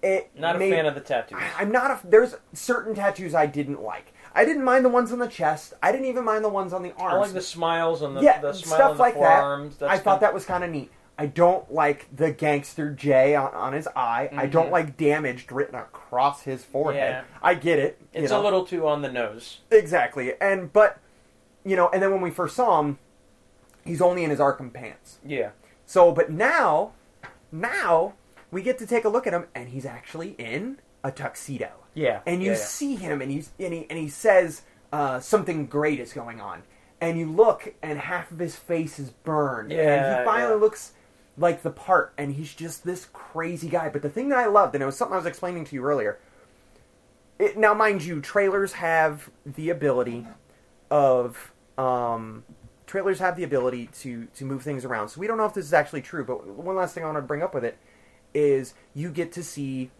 [0.00, 1.38] It Not a fan of the tattoos.
[1.40, 2.06] I- I'm not a.
[2.06, 4.12] There's certain tattoos I didn't like.
[4.34, 5.72] I didn't mind the ones on the chest.
[5.82, 7.14] I didn't even mind the ones on the arms.
[7.14, 9.42] I like the smiles on the, yeah, the smile stuff on the like that.
[9.90, 10.92] I thought that was kind of neat.
[11.20, 14.28] I don't like the gangster J on, on his eye.
[14.32, 14.72] I don't Mhm.
[14.72, 17.24] like damaged written across his forehead.
[17.28, 17.38] Yeah.
[17.42, 18.00] I get it.
[18.12, 18.40] It's know.
[18.40, 19.60] a little too on the nose.
[19.70, 20.34] exactly.
[20.40, 20.98] And but
[21.64, 22.98] you know, and then when we first saw him,
[23.84, 25.18] he's only in his Arkham pants.
[25.24, 25.50] Yeah.
[25.84, 26.92] So, but now,
[27.50, 28.14] now
[28.50, 32.20] we get to take a look at him, and he's actually in a tuxedo Yeah.
[32.26, 32.64] and you yeah, yeah.
[32.64, 34.62] see him and he's and he, and he says
[34.92, 36.62] uh, something great is going on
[37.00, 40.92] and you look and half of his face is burned and Yeah, he finally looks
[41.38, 44.74] like the part and he's just this crazy guy but the thing that i loved
[44.74, 46.18] and it was something i was explaining to you earlier
[47.38, 50.26] it, now mind you trailers have the ability
[50.90, 52.44] of um,
[52.86, 55.64] trailers have the ability to to move things around so we don't know if this
[55.64, 57.78] is actually true but one last thing i want to bring up with it
[58.34, 59.90] is you get to see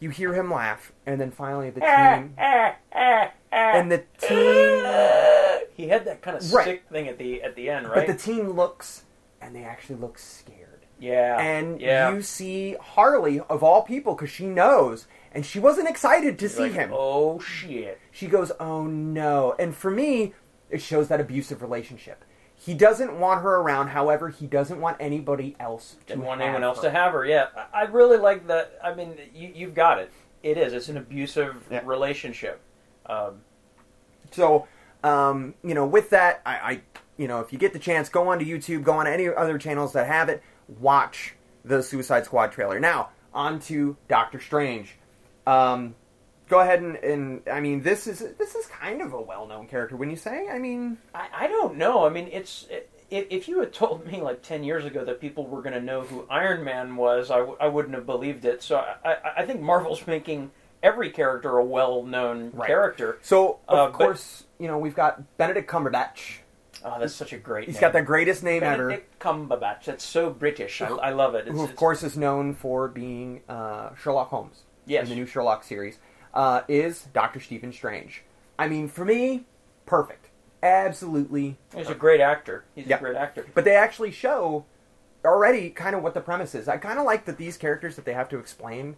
[0.00, 2.34] you hear him laugh and then finally the team
[3.52, 6.64] and the team he had that kind of Right.
[6.64, 7.94] sick thing at the at the end, right?
[7.94, 8.06] but right?
[8.08, 9.04] the team looks
[9.42, 10.65] and they actually look scared
[10.98, 11.38] yeah.
[11.38, 12.10] and yeah.
[12.12, 16.62] you see harley of all people because she knows and she wasn't excited to see
[16.62, 18.00] Like, him Oh shit.
[18.10, 20.32] she goes oh no and for me
[20.70, 22.24] it shows that abusive relationship.
[22.58, 23.88] He doesn't want her around.
[23.88, 26.84] However, he doesn't want anybody else to Didn't want have anyone else her.
[26.84, 27.24] to have her.
[27.24, 28.76] Yeah, I really like that.
[28.82, 30.10] I mean, you, you've got it.
[30.42, 30.72] It is.
[30.72, 31.82] It's an abusive Yeah.
[31.84, 32.60] relationship.
[33.04, 33.42] Um,
[34.32, 34.66] So,
[35.04, 36.80] um, you know, with that, I, I,
[37.16, 39.58] you know, if you get the chance, go on to YouTube, go on any other
[39.58, 40.42] channels that have it,
[40.80, 42.78] watch the Suicide Squad trailer.
[42.80, 44.96] Now, on to Doctor Strange.
[45.46, 45.94] Um,
[46.48, 49.96] go ahead and, and, I mean, this is this is kind of a well-known character.
[49.96, 52.06] When you say, I mean, I, I don't know.
[52.06, 55.46] I mean, it's i if you had told me like ten years ago that people
[55.46, 58.62] were going to know who Iron Man was, I, w- I wouldn't have believed it.
[58.64, 60.50] So I, I, I think Marvel's making
[60.82, 62.66] every character a well-known Right.
[62.66, 63.18] character.
[63.22, 66.38] so of Uh, but- course, you know, we've got Benedict Cumberbatch.
[66.88, 67.66] Oh, that's such a great.
[67.66, 67.80] He's name.
[67.80, 68.88] got the greatest name ever.
[68.88, 69.84] Benedict Cumberbatch.
[69.86, 70.80] That's so British.
[70.80, 71.46] I, I love it.
[71.48, 75.04] It's, who of it's- course is known for being uh, Sherlock Holmes Yes.
[75.04, 75.98] in the new Sherlock series,
[76.32, 78.22] uh, is Doctor Stephen Strange.
[78.58, 79.46] I mean, for me,
[79.84, 80.28] perfect,
[80.62, 81.58] absolutely.
[81.74, 82.64] He's a great actor.
[82.74, 82.96] He's Yeah.
[82.96, 83.46] a great actor.
[83.54, 84.64] But they actually show
[85.24, 86.68] already kind of what the premise is.
[86.68, 88.96] I kind of like that these characters that they have to explain.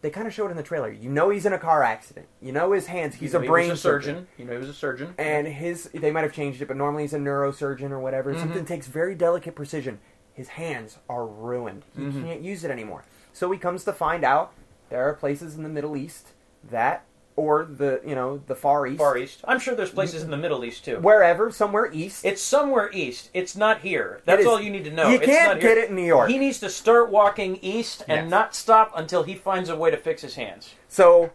[0.00, 0.90] They kind of show it in the trailer.
[0.92, 2.26] You know he's in a car accident.
[2.40, 3.16] You know his hands.
[3.16, 4.28] He's You a know, he brain a surgeon.
[4.36, 5.14] You know, he was a surgeon.
[5.18, 8.30] and his they might have changed it, but normally he's a neurosurgeon or whatever.
[8.30, 8.40] Mm-hmm.
[8.40, 9.98] Something takes very delicate precision.
[10.32, 11.84] His hands are ruined.
[11.96, 12.24] He Mm-hmm.
[12.24, 13.04] can't use it anymore.
[13.32, 14.52] So he comes to find out
[14.88, 16.28] there are places in the Middle East
[16.70, 17.04] that,
[17.38, 19.40] or the you know the Far East, Far East.
[19.46, 20.98] I'm sure there's places in the Middle East too.
[20.98, 22.24] wherever, somewhere east.
[22.24, 23.30] It's somewhere east.
[23.32, 24.20] It's not here.
[24.24, 25.08] That's all you need to know.
[25.08, 25.74] you It's can't not here.
[25.74, 26.28] get it in New York.
[26.30, 28.30] He needs to start walking east and Yes.
[28.30, 30.74] not stop until he finds a way to fix his hands.
[30.88, 31.30] so,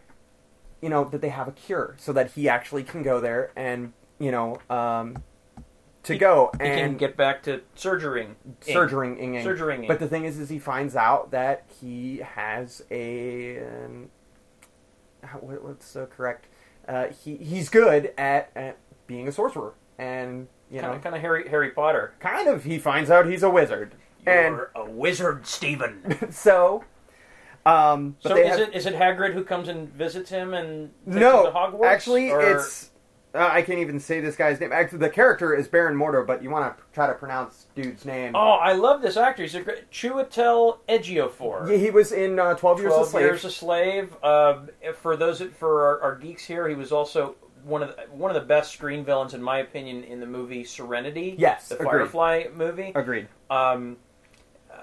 [0.82, 3.94] you know that they have a cure, so that he actually can go there and
[4.20, 5.16] you know um,
[6.04, 8.36] to He- go He and can get back to surgerying.
[8.62, 9.18] surgerying.
[9.20, 9.34] ing.
[9.36, 9.88] Surgerying.
[9.88, 14.10] But the thing is, is he finds out that he has a um,
[15.24, 16.48] how- what, what's the correct?
[16.88, 21.16] Uh, he he's good at, at being a sorcerer, and you kind know, of, kind
[21.16, 22.14] of Harry Harry Potter.
[22.20, 23.96] kind of he finds out he's a wizard,
[24.26, 26.18] You're a wizard, Stephen.
[26.32, 26.84] so.
[27.66, 31.16] Um, so is have- it is it Hagrid who comes and visits him and takes
[31.16, 31.86] him no, to Hogwarts?
[31.86, 32.90] actually, or- it's
[33.34, 34.72] uh, I can't even say this guy's name.
[34.72, 38.36] Actually, the character is Baron Mordo, but you want to try to pronounce dude's name.
[38.36, 39.42] Oh, I love this actor.
[39.42, 41.70] He's a great Chiwetel Ejiofor.
[41.70, 43.26] Yeah, he was in uh, Twelve Years a 12 Slave.
[43.26, 44.16] Years a Slave.
[44.22, 44.66] Uh,
[45.02, 48.36] for those for our, our geeks here, he was also one of the, one of
[48.36, 51.36] the best screen villains, in my opinion, in the movie Serenity.
[51.38, 51.90] Yes, the agreed.
[51.90, 52.92] Firefly movie.
[52.94, 53.28] Agreed.
[53.50, 53.98] Um,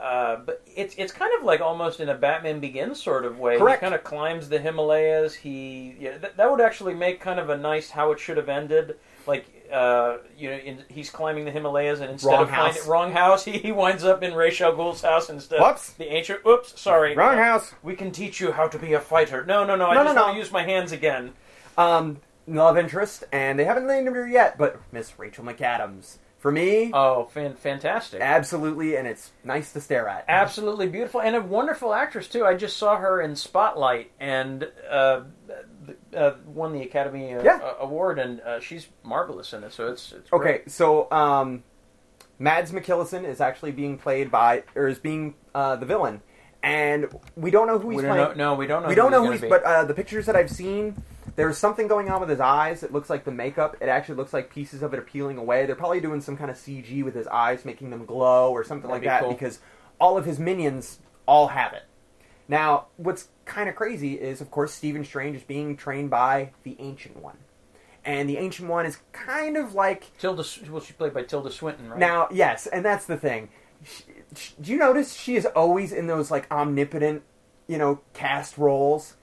[0.00, 3.58] uh, but it's it's kind of like almost in a Batman Begins sort of way.
[3.58, 3.80] Correct.
[3.80, 5.34] He kind of climbs the Himalayas.
[5.34, 8.48] He yeah, th- that would actually make kind of a nice how it should have
[8.48, 8.96] ended.
[9.26, 12.74] Like uh, you know, in, he's climbing the Himalayas, and instead Wrong of house.
[12.76, 15.60] finding wrong house, he, he winds up in Ra's al Ghul's house instead.
[15.60, 15.92] Whoops.
[15.92, 16.40] The ancient.
[16.46, 17.14] Oops, Sorry.
[17.14, 17.74] Wrong Uh, house.
[17.82, 19.44] We can teach you how to be a fighter.
[19.44, 19.86] No, no, no.
[19.86, 20.32] I No, just no, want no.
[20.34, 21.34] to use my hands again.
[21.78, 26.16] Um, love interest, and they haven't named her yet, but Miss Rachel McAdams.
[26.40, 28.20] For me, Oh, fan- fantastic.
[28.22, 30.24] absolutely, and it's nice to stare at.
[30.26, 32.46] Absolutely beautiful and a wonderful actress too.
[32.46, 35.20] I just saw her in Spotlight and uh,
[36.16, 37.60] uh, won the Academy uh, Yeah.
[37.62, 39.72] uh, Award, and uh, she's marvelous in it.
[39.74, 40.40] So it's, it's great.
[40.40, 41.62] Okay, so um,
[42.38, 46.22] Mads Mikkelsen is actually being played by, or is being uh, the villain,
[46.62, 48.38] and we don't know who he's We don't playing.
[48.38, 48.88] know, no, we don't know.
[48.88, 51.02] we don't know who he's gonna but uh, the pictures that I've seen,
[51.40, 52.82] there's something going on with his eyes.
[52.82, 53.76] It looks like the makeup.
[53.80, 55.66] It actually looks like pieces of it are peeling away.
[55.66, 58.88] They're probably doing some kind of CG with his eyes, making them glow or something
[58.88, 59.32] That'd like be that, cool.
[59.32, 59.58] because
[59.98, 61.84] all of his minions all have it.
[62.48, 66.76] Now, what's kind of crazy is, of course, Stephen Strange is being trained by the
[66.80, 67.38] Ancient One,
[68.04, 70.16] and the Ancient One is kind of like.
[70.18, 70.44] Tilda.
[70.70, 71.98] Well, she's played by Tilda Swinton, right?
[71.98, 73.50] now, yes, and that's the thing.
[73.84, 74.02] She,
[74.34, 77.22] she- do you notice she is always in those like omnipotent,
[77.68, 79.14] you know, cast roles?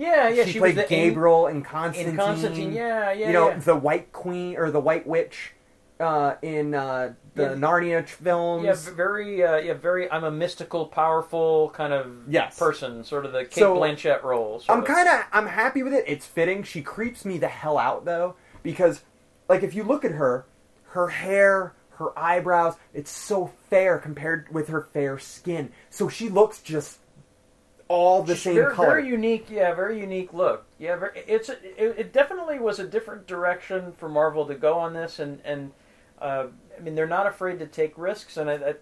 [0.00, 2.10] Yeah, yeah, she, she, played Gabriel in in, Constantine.
[2.10, 2.72] in Constantine.
[2.72, 3.58] Yeah, yeah, you know, yeah.
[3.58, 5.52] the White Queen or the White Witch
[6.00, 7.48] uh, in uh, the Yeah.
[7.54, 8.64] Narnia films.
[8.64, 10.10] Yeah, very, uh, yeah, very.
[10.10, 12.58] I'm a mystical, powerful kind of Yes.
[12.58, 14.62] person, sort of the Kate So, Blanchett role.
[14.68, 16.04] I'm kind of I'm happy with it.
[16.06, 16.62] It's fitting.
[16.62, 19.02] She creeps me the hell out though because
[19.48, 20.46] like if you look at her,
[20.92, 25.70] her hair, her eyebrows, it's so fair compared with her fair skin.
[25.90, 26.99] So she looks just
[27.90, 28.88] all the same very, color.
[28.88, 30.64] Very unique, yeah, very unique look.
[30.78, 34.94] Yeah, very, it's it, it definitely was a different direction for Marvel to go on
[34.94, 35.72] this, and and
[36.20, 38.74] uh, I mean they're not afraid to take risks, and I, I,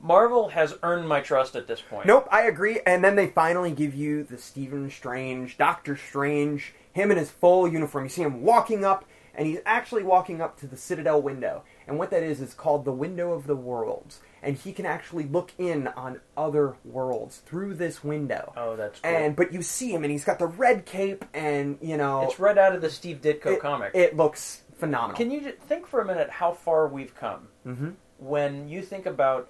[0.00, 2.06] Marvel has earned my trust at this point.
[2.06, 2.80] Nope, I agree.
[2.86, 7.66] And then they finally give you the Stephen Strange, Doctor Strange, him in his full
[7.66, 8.04] uniform.
[8.04, 9.04] You see him walking up,
[9.34, 11.64] and he's actually walking up to the Citadel window.
[11.86, 14.20] And what that is is called the Window of the Worlds.
[14.42, 18.52] And he can actually look in on other worlds through this window.
[18.56, 19.10] Oh, that's cool.
[19.10, 22.40] And but you see him, and he's got the red cape, and you know it's
[22.40, 23.92] right out of the Steve Ditko it, comic.
[23.94, 25.16] It looks phenomenal.
[25.16, 27.90] Can you think for a minute how far we've come mm-hmm.
[28.18, 29.48] when you think about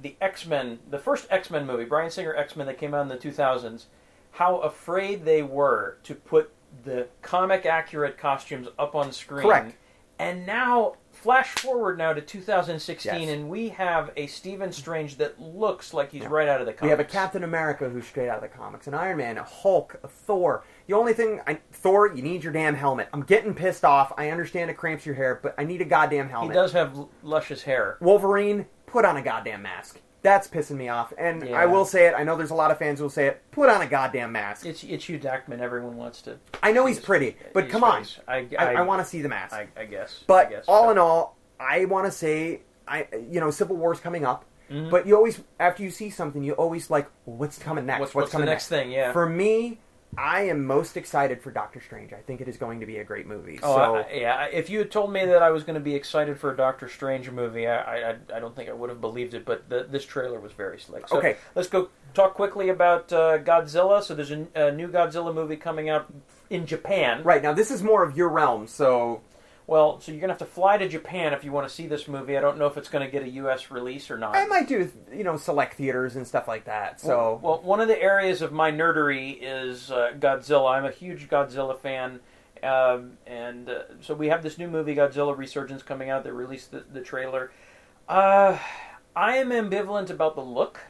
[0.00, 3.02] the X Men, the first X Men movie, Bryan Singer X Men that came out
[3.02, 3.84] in the 2000s,
[4.32, 6.50] how afraid they were to put
[6.82, 9.46] the comic accurate costumes up on screen.
[9.46, 9.76] Correct.
[10.18, 13.30] And now, flash forward now to 2016, Yes.
[13.30, 16.82] and we have a Stephen Strange that looks like he's right out of the comics.
[16.82, 19.42] We have a Captain America who's straight out of the comics, an Iron Man, a
[19.42, 20.62] Hulk, a Thor.
[20.86, 23.08] The only thing, I, Thor, you need your damn helmet.
[23.12, 24.12] I'm getting pissed off.
[24.16, 26.52] I understand it cramps your hair, but I need a goddamn helmet.
[26.52, 27.96] He does have luscious hair.
[28.00, 30.00] Wolverine, put on a goddamn mask.
[30.24, 31.12] That's pissing me off.
[31.18, 31.60] And Yeah.
[31.60, 32.14] I will say it.
[32.16, 33.42] I know there's a lot of fans who will say it.
[33.52, 34.64] Put on a goddamn mask.
[34.64, 35.60] It's it's Hugh Jackman.
[35.60, 36.38] Everyone wants to.
[36.62, 38.04] I know he's pretty, but come on.
[38.26, 39.54] I I, I, I want to see the mask.
[39.54, 40.24] I, I guess.
[40.26, 40.64] But guess.
[40.66, 44.46] all So- in all, I want to say, I you know, Civil War's coming up.
[44.70, 44.90] Mhm.
[44.90, 48.00] But you always, after you see something, you always like, well, what's coming next?
[48.00, 48.90] What's, what's the coming next thing?
[48.90, 49.12] Yeah.
[49.12, 49.78] For me,
[50.16, 52.12] I am most excited for Doctor Strange.
[52.12, 53.58] I think it is going to be a great movie.
[53.62, 54.44] Oh, so I, yeah.
[54.46, 56.88] If you had told me that I was going to be excited for a Doctor
[56.88, 59.44] Strange movie, I, I, I don't think I would have believed it.
[59.44, 61.08] But the, this trailer was very slick.
[61.08, 61.36] So Okay.
[61.54, 64.02] let's go talk quickly about uh, Godzilla.
[64.02, 66.12] So there's a, a new Godzilla movie coming out
[66.50, 67.22] in Japan.
[67.24, 68.66] right now, this is more of your realm.
[68.66, 69.22] So
[69.66, 71.86] Well, so you're going to have to fly to Japan if you want to see
[71.86, 72.36] this movie.
[72.36, 73.70] I don't know if it's going to get a U.S.
[73.70, 74.36] release or not.
[74.36, 77.00] I might do you know select theaters and stuff like that.
[77.00, 80.76] So well, one of the areas of my nerdery is uh, Godzilla.
[80.76, 82.20] I'm a huge Godzilla fan,
[82.62, 86.24] um, and uh, so we have this new movie, Godzilla Resurgence, coming out.
[86.24, 87.50] They released the, the trailer.
[88.06, 88.58] Uh,
[89.16, 90.80] I am ambivalent about the look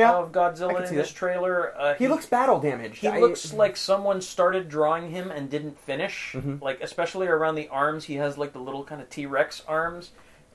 [0.00, 1.16] yeah, of I Godzilla can in see this that.
[1.16, 1.74] trailer.
[1.76, 2.98] Uh, he looks battle damaged.
[3.00, 6.32] He I- looks like someone started drawing him and didn't finish.
[6.36, 6.60] Mhm.
[6.62, 10.10] Like especially around the arms, he has like the little kind of T Rex arms.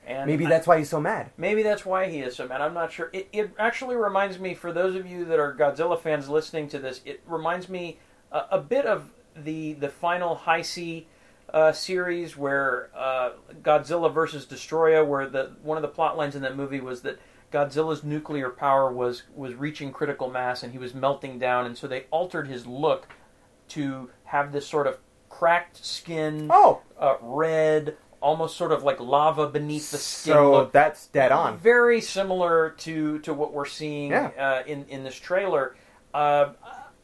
[0.06, 1.30] And maybe I- that's why he's so mad.
[1.36, 2.60] Maybe that's why he is so mad.
[2.60, 3.10] I'm not sure.
[3.12, 6.78] It, it actually reminds me, for those of you that are Godzilla fans listening to
[6.78, 7.98] this, it reminds me
[8.32, 11.04] a, a bit of the the final Heisei
[11.52, 13.30] uh, series where uh,
[13.62, 17.18] Godzilla versus Destoroyah, where the one of the plot lines in that movie was that
[17.52, 21.86] Godzilla's nuclear power was was reaching critical mass and he was melting down, and so
[21.86, 23.08] they altered his look
[23.68, 24.98] to have this sort of
[25.28, 30.72] cracked skin, Oh, uh, red, almost sort of like lava beneath the skin so look.
[30.72, 31.58] that's dead on.
[31.58, 34.30] Very similar to to what we're seeing Yeah.
[34.38, 35.76] uh, in in this trailer.
[36.12, 36.50] Uh,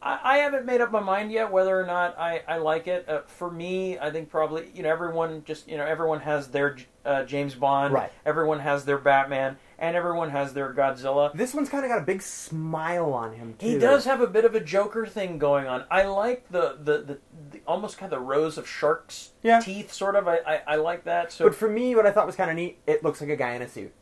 [0.02, 3.08] I, I haven't made up my mind yet whether or not I, I like it.
[3.08, 6.76] Uh, for me, I think probably you know everyone just you know everyone has their
[7.04, 8.12] uh, James Bond, Right.
[8.24, 11.32] Everyone has their Batman, and everyone has their Godzilla.
[11.34, 13.66] This one's kind of got a big smile on him too.
[13.66, 15.84] He does have a bit of a Joker thing going on.
[15.90, 17.18] I like the the, the,
[17.52, 19.60] the almost kind of the rows of sharks Yeah.
[19.60, 20.26] teeth, sort of.
[20.28, 21.32] I, I, I like that.
[21.32, 23.36] So But for me, what I thought was kind of neat, it looks like a
[23.36, 23.92] guy in a suit.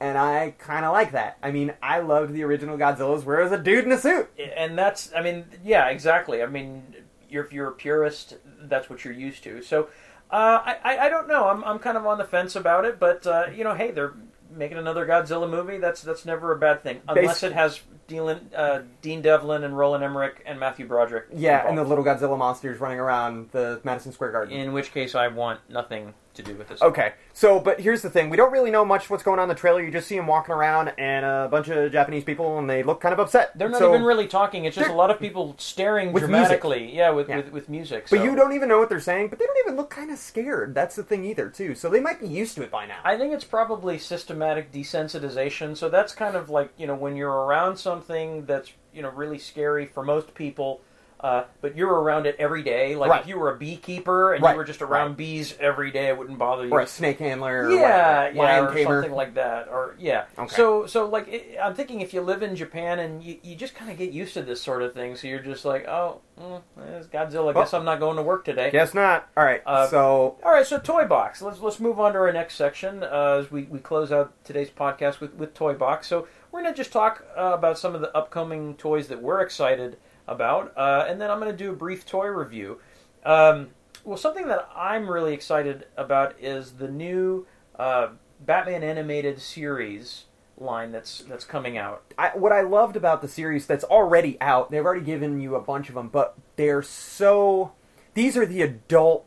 [0.00, 1.38] And I kind of like that.
[1.44, 4.28] I mean, I loved the original Godzillas where it was a dude in a suit.
[4.56, 6.82] and that's i mean yeah exactly i mean
[7.30, 9.84] you're, if you're a purist that's what you're used to so
[10.30, 12.98] uh, I, I I don't know I'm, I'm kind of on the fence about it
[12.98, 14.14] but uh, you know hey they're
[14.56, 18.20] making another godzilla movie that's that's never a bad thing unless it has Dean,
[18.54, 22.80] uh, Dean Devlin and Roland Emmerich and Matthew Broderick Yeah, and the little Godzilla monsters
[22.80, 24.56] running around the Madison Square Garden.
[24.58, 28.10] in which case I want nothing to do with this Okay, so but here's the
[28.10, 29.82] thing: we don't really know much what's going on in the trailer.
[29.82, 33.00] You just see him walking around and a bunch of Japanese people, and they look
[33.00, 33.52] kind of upset.
[33.56, 37.10] they're not So- even really talking it's just a lot of people staring dramatically yeah
[37.10, 37.36] with, Yeah.
[37.36, 38.24] with with music But so.
[38.24, 39.28] you don't even know what they're saying.
[39.28, 40.74] But they don't even look kind of scared.
[40.74, 41.74] That's the thing either, too.
[41.74, 42.98] So they might be used to it by now.
[43.04, 45.76] I think it's probably systematic desensitization.
[45.76, 49.38] So that's kind of like you know when you're around something that's you know really
[49.38, 50.80] scary for most people,
[51.22, 52.96] uh, but you're around it every day.
[52.96, 53.20] Like Right.
[53.22, 54.52] if you were a beekeeper and Right.
[54.52, 55.16] you were just around Right.
[55.18, 56.72] bees every day, it wouldn't bother you.
[56.72, 57.66] or a snake handler.
[57.66, 59.02] Or yeah, yeah, lion or tamer.
[59.02, 60.24] something like that, or yeah.
[60.38, 60.54] Okay.
[60.54, 63.74] So, so like, it, I'm thinking if you live in Japan and you, you just
[63.74, 66.60] kind of get used to this sort of thing, so you're just like, oh, mm,
[66.96, 67.54] it's Godzilla.
[67.54, 68.70] Guess I'm not going to work today.
[68.70, 69.28] Guess not.
[69.36, 69.62] All right.
[69.64, 71.40] Uh, so All right, so Toy Box.
[71.42, 74.70] Let's let's move on to our next section uh, as we, we close out today's
[74.70, 76.06] podcast with, with Toy Box.
[76.08, 79.40] So we're going to just talk uh, about some of the upcoming toys that we're
[79.40, 79.98] excited about,
[80.28, 82.78] uh, and then I'm going to do a brief toy review.
[83.24, 83.68] Um,
[84.04, 87.46] well, something that I'm really excited about is the new
[87.78, 88.08] uh,
[88.40, 90.24] Batman animated series
[90.58, 92.02] line that's that's coming out.
[92.18, 95.60] I, what I loved about the series that's already out, they've already given you a
[95.60, 97.72] bunch of them, but they're so.
[98.14, 99.26] These are the adult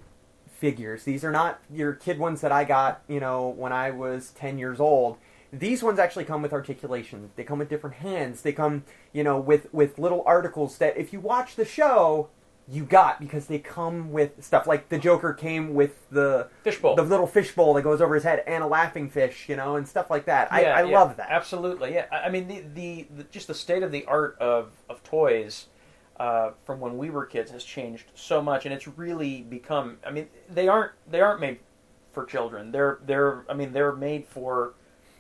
[0.66, 1.04] figures.
[1.04, 4.58] These are not your kid ones that I got, you know, when I was 10
[4.58, 5.18] years old.
[5.54, 7.32] These ones actually come with articulation.
[7.36, 8.42] They come with different hands.
[8.42, 8.84] They come,
[9.14, 12.30] you know, with with little articles that if you watch the show,
[12.68, 16.96] you got because they come with stuff like the Joker came with the Fishbowl.
[16.96, 19.88] the little fishbowl that goes over his head and a laughing fish, you know, and
[19.88, 20.52] stuff like that.
[20.52, 21.28] I, Yeah, I yeah, love that.
[21.30, 22.08] Absolutely, yeah.
[22.12, 25.68] I I mean, the, the, the just the state of the art of of toys
[26.18, 29.98] uh, from when we were kids has changed so much, and it's really become.
[30.06, 31.60] I mean, they aren't they aren't made
[32.14, 32.72] for children.
[32.72, 34.74] They're they're I mean they're made for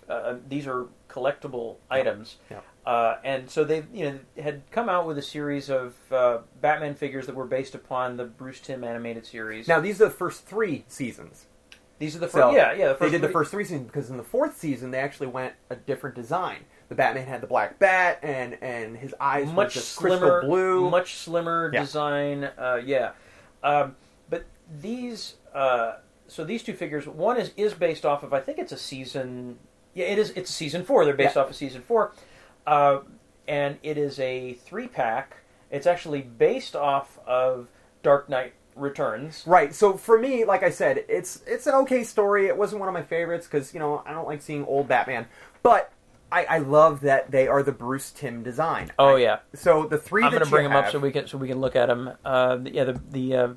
[0.09, 2.37] uh, these are collectible items.
[2.51, 2.59] Yeah.
[2.85, 6.93] Uh, and so they you know had come out with a series of uh, Batman
[6.95, 9.67] figures that were based upon the Bruce Timm animated series.
[9.67, 11.45] Now these are the first three seasons.
[11.97, 13.87] these are the first So, yeah yeah the first they did the first three seasons
[13.87, 16.65] because in the fourth season they actually went a different design.
[16.89, 20.49] The Batman had the black bat and and his eyes much were just slimmer, crystal
[20.49, 20.89] blue.
[20.91, 21.81] much slimmer Yeah.
[21.81, 22.43] design.
[22.55, 23.13] Uh, yeah,
[23.63, 23.95] um,
[24.29, 24.45] but
[24.81, 25.93] these uh,
[26.27, 29.57] so these two figures, one is is based off of I think it's a season.
[29.95, 30.29] Yeah, it is.
[30.31, 31.05] It's season four.
[31.05, 31.41] They're based Yeah.
[31.41, 32.13] off of season four,
[32.67, 32.99] uh,
[33.47, 35.37] and it is a three pack.
[35.71, 37.69] It's actually based off of
[38.03, 39.43] Dark Knight Returns.
[39.47, 39.73] Right.
[39.73, 42.47] So for me, like I said, it's it's an okay story.
[42.47, 45.25] It wasn't one of my favorites because you know I don't like seeing old Batman,
[45.63, 45.91] but
[46.31, 48.91] I, I love that they are the Bruce Timm design.
[48.99, 51.27] Oh I- yeah, So the 3 I'm going to bring them up so we can
[51.27, 52.11] so we can look at them.
[52.25, 53.47] Uh, yeah, the the uh,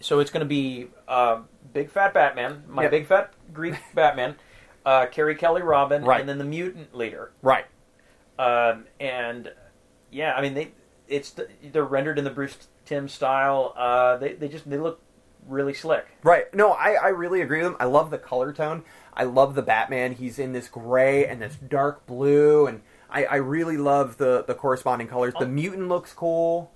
[0.00, 1.38] so it's going to be uh,
[1.72, 2.90] Big Fat Batman, my Yep.
[2.90, 4.34] Big Fat Greek Batman,
[4.90, 6.20] uh, Carrie Kelly Robin, Right.
[6.20, 7.32] and then the Mutant Leader.
[7.42, 7.66] right.
[8.38, 9.52] Um, and
[10.10, 10.72] yeah, I mean they
[11.08, 13.74] it's the, they're rendered in the Bruce Timm style.
[13.76, 15.00] Uh, they they just they look
[15.46, 16.06] really slick.
[16.22, 16.52] Right.
[16.54, 17.76] No, I, I really agree with them.
[17.80, 18.84] I love the color tone.
[19.14, 20.12] I love the Batman.
[20.12, 24.54] He's in this gray and this dark blue, and I, I really love the, the
[24.54, 25.34] corresponding colors.
[25.38, 25.48] The Oh.
[25.48, 26.72] mutant looks cool.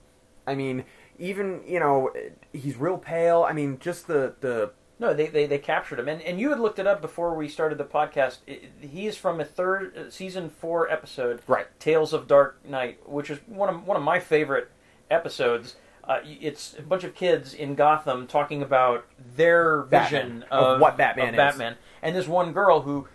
[0.46, 0.84] I mean,
[1.18, 2.10] even, you know,
[2.52, 3.42] he's real pale.
[3.48, 6.61] I mean, just the, the No, they, they, they captured him, and and you had
[6.61, 8.38] looked it up before we started the podcast.
[8.80, 11.66] He is from a third uh, season four episode, Right.
[11.80, 14.70] Tales of Dark Knight, which is one of one of my favorite
[15.11, 15.76] episodes.
[16.05, 19.05] Uh, it's a bunch of kids in Gotham talking about
[19.36, 21.38] their Batman, vision of of, what Batman of is.
[21.38, 23.09] Batman, and this one girl who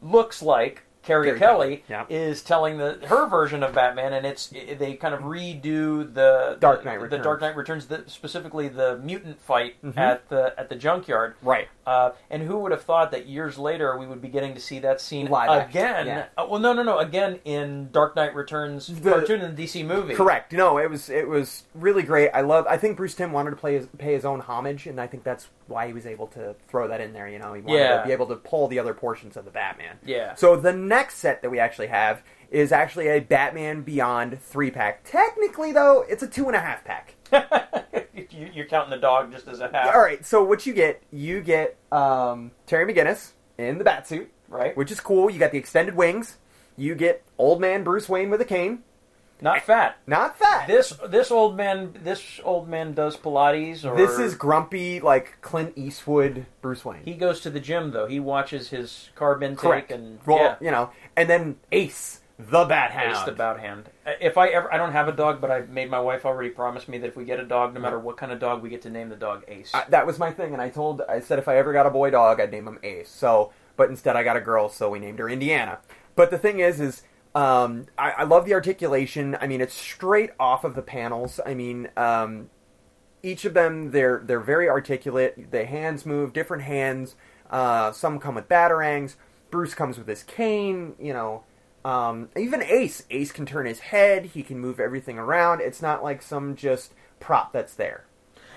[0.00, 2.04] looks like Carrie, Kelly Kelly, yeah.
[2.08, 6.84] is telling the her version of Batman, and it's they kind of redo the Dark
[6.84, 7.24] Knight the Returns.
[7.24, 9.96] Dark Knight Returns, the, specifically the mutant fight Mhm.
[9.96, 11.34] at the at the junkyard.
[11.42, 11.68] right.
[11.86, 14.78] Uh, and who would have thought that years later we would be getting to see
[14.78, 16.06] that scene Live again?
[16.06, 16.24] yeah.
[16.38, 16.98] Uh, well, no, no, no.
[16.98, 20.14] Again in Dark Knight Returns The- cartoon in the DC movie.
[20.14, 20.52] Correct.
[20.54, 22.30] No, it was it was really great.
[22.32, 22.66] I love.
[22.68, 25.24] I think Bruce Timm wanted to play his, pay his own homage, and I think
[25.24, 27.28] that's why he was able to throw that in there.
[27.28, 28.00] You know, he wanted Yeah.
[28.00, 29.98] to be able to pull the other portions of the Batman.
[30.04, 30.34] Yeah.
[30.34, 35.02] So the next set that we actually have is actually a Batman Beyond three pack.
[35.04, 37.14] Technically, though, it's a two and a half pack.
[38.14, 40.24] you, you're counting the dog just as a half, All right.
[40.24, 44.76] So what you get, you get um, Terry McGinnis in the Batsuit, right?
[44.76, 45.30] which is cool.
[45.30, 46.38] You got the extended wings.
[46.76, 48.82] You get old man Bruce Wayne with a cane.
[49.40, 49.98] Not fat.
[50.06, 50.66] Not fat.
[50.66, 55.72] This this old man this old man does Pilates or This is grumpy, like Clint
[55.76, 57.02] Eastwood Bruce Wayne.
[57.04, 58.06] he goes to the gym though.
[58.06, 59.90] He watches his carb intake Correct.
[59.92, 60.56] and yeah.
[60.60, 63.16] you know, and then Ace, the Bat Hound.
[63.16, 63.90] Ace the bout hand.
[64.06, 66.50] Uh, If I ever, I don't have a dog, but I made my wife already
[66.50, 68.70] promise me that if we get a dog, no matter what kind of dog, we
[68.70, 69.70] get to name the dog Ace.
[69.74, 71.90] I, that was my thing, and I told, I said if I ever got a
[71.90, 73.08] boy dog, I'd name him Ace.
[73.10, 75.78] So, but instead I got a girl, so we named her Indiana.
[76.16, 77.02] But the thing is, is
[77.34, 79.36] um, I, I love the articulation.
[79.40, 81.40] I mean, it's straight off of the panels.
[81.44, 82.50] I mean, um,
[83.22, 85.50] each of them they're they're very articulate.
[85.50, 87.16] The hands move, different hands.
[87.50, 89.16] Uh, some come with batarangs.
[89.50, 90.94] Bruce comes with his cane.
[91.00, 91.44] You know,
[91.84, 93.04] um, even Ace.
[93.10, 94.26] Ace can turn his head.
[94.26, 95.60] He can move everything around.
[95.60, 98.04] It's not like some just prop that's there.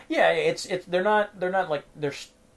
[0.07, 2.13] Yeah, it's it's they're not they're not like they're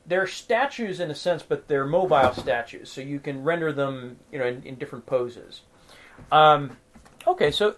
[0.06, 4.38] they're statues in a sense, but they're mobile statues, so you can render them you
[4.38, 5.62] know in, in different poses.
[6.30, 6.76] Um,
[7.26, 7.76] okay, so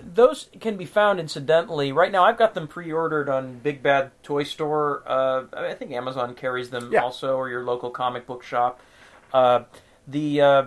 [0.00, 1.92] those can be found incidentally.
[1.92, 5.02] Right now, I've got them pre-ordered on Big Bad Toy Store.
[5.06, 7.02] Uh, I think Amazon carries them Yeah.
[7.02, 8.80] also, or your local comic book shop.
[9.32, 9.64] Uh,
[10.06, 10.64] the uh,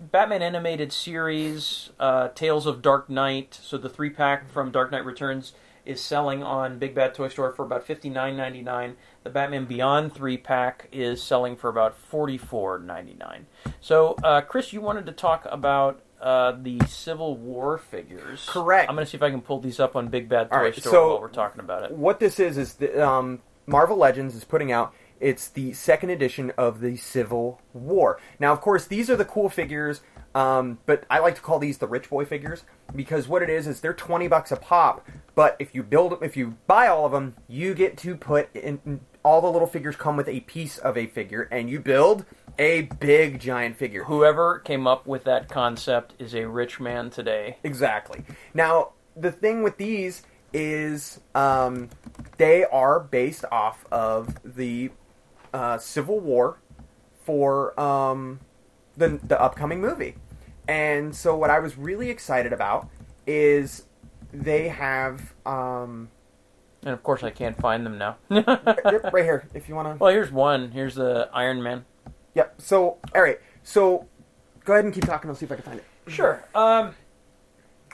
[0.00, 3.58] Batman animated series, uh, Tales of Dark Knight.
[3.62, 5.54] So the three pack from Dark Knight Returns
[5.86, 8.96] is selling on Big Bad Toy Store for about fifty nine ninety nine.
[9.22, 13.46] The Batman Beyond three pack is selling for about forty four ninety nine.
[13.80, 18.44] So, uh, Chris, you wanted to talk about uh, the Civil War figures.
[18.48, 18.88] Correct.
[18.88, 20.62] I'm going to see if I can pull these up on Big Bad Toy All
[20.62, 21.92] right, Store so- while we're talking about it.
[21.92, 24.92] what this is is the, um, Marvel Legends is putting out.
[25.20, 28.18] It's the second edition of the Civil War.
[28.40, 30.00] Now, of course, these are the cool figures,
[30.34, 32.64] um, but I like to call these the rich boy figures
[32.94, 35.06] because what it is is they're twenty bucks a pop.
[35.36, 39.00] But if you build, if you buy all of them, you get to put in.
[39.24, 42.26] All the little figures come with a piece of a figure, and you build
[42.58, 44.04] a big giant figure.
[44.04, 47.56] Whoever came up with that concept is a rich man today.
[47.64, 48.24] Exactly.
[48.52, 50.22] Now, the thing with these
[50.52, 51.88] is um,
[52.36, 54.90] they are based off of the
[55.52, 56.58] uh, Civil War
[57.24, 58.40] for um,
[58.96, 60.16] the the upcoming movie,
[60.68, 62.88] and so what I was really excited about
[63.26, 63.84] is
[64.32, 66.10] they have um,
[66.84, 68.16] And of course, I can't find them now.
[68.30, 70.02] Yep, right here, if you want to.
[70.02, 70.70] well, here's one.
[70.70, 71.84] Here's the Iron Man.
[72.34, 72.60] Yep.
[72.60, 73.40] So, all right.
[73.62, 74.06] So,
[74.64, 75.30] go ahead and keep talking.
[75.30, 75.84] I'll see if I can find it.
[76.06, 76.44] Sure.
[76.54, 76.94] Um,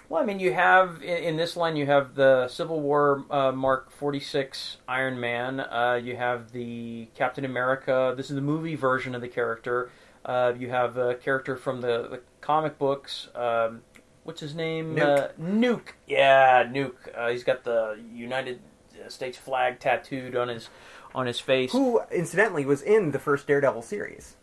[0.08, 3.52] well, I mean, you have in, in this line you have the Civil War uh,
[3.52, 5.60] Mark Forty Six Iron Man.
[5.60, 8.12] Uh, you have the Captain America.
[8.16, 9.90] This is the movie version of the character.
[10.24, 13.28] Uh, you have a character from the, the comic books.
[13.34, 13.82] Um,
[14.24, 14.96] what's his name?
[14.96, 15.02] Nuke.
[15.02, 15.88] Uh, Nuke.
[16.08, 17.16] Yeah, Nuke.
[17.16, 18.60] Uh, he's got the United
[19.08, 20.68] States flag tattooed on his
[21.14, 21.72] on his face.
[21.72, 24.36] Who, incidentally, was in the first Daredevil series,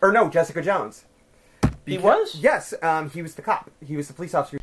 [0.00, 1.04] or no, Jessica Jones.
[1.86, 2.36] He was?
[2.36, 2.74] Yes.
[2.82, 3.70] Um, he was the cop.
[3.84, 4.58] He was the police officer.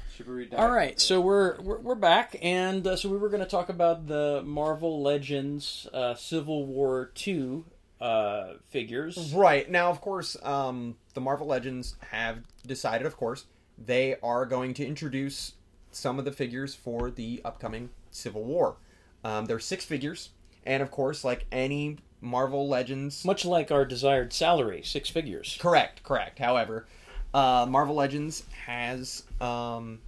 [0.56, 3.68] All right, so we're we're, we're back, and uh, so we were going to talk
[3.68, 7.66] about the Marvel Legends uh, Civil War two
[8.00, 9.34] uh, figures.
[9.34, 13.46] Right now, of course, um, the Marvel Legends have decided, of course,
[13.78, 15.54] they are going to introduce
[15.92, 18.78] some of the figures for the upcoming Civil War.
[19.26, 20.30] Um, there's six figures,
[20.66, 25.58] and of course, like any Marvel Legends, Much like our desired salary, six figures.
[25.60, 26.38] correct, correct.
[26.40, 26.86] However,
[27.34, 30.00] uh, Marvel Legends has, um,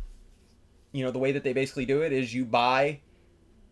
[0.92, 3.00] you know, the way that they basically do it is you buy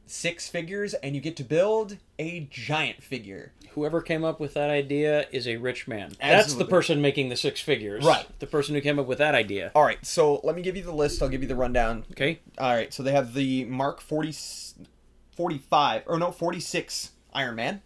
[0.07, 3.51] six figures and you get to build a giant figure.
[3.71, 6.13] Whoever came up with that idea is a rich man.
[6.19, 8.05] That's the person making the six figures.
[8.05, 8.25] Right.
[8.39, 9.71] The person who came up with that idea.
[9.75, 11.21] All right, so let me give you the list.
[11.21, 12.05] I'll give you the rundown.
[12.11, 12.39] Okay.
[12.57, 14.33] All right, so they have the Mark 40,
[15.35, 17.81] 45, or no, 46 Iron Man,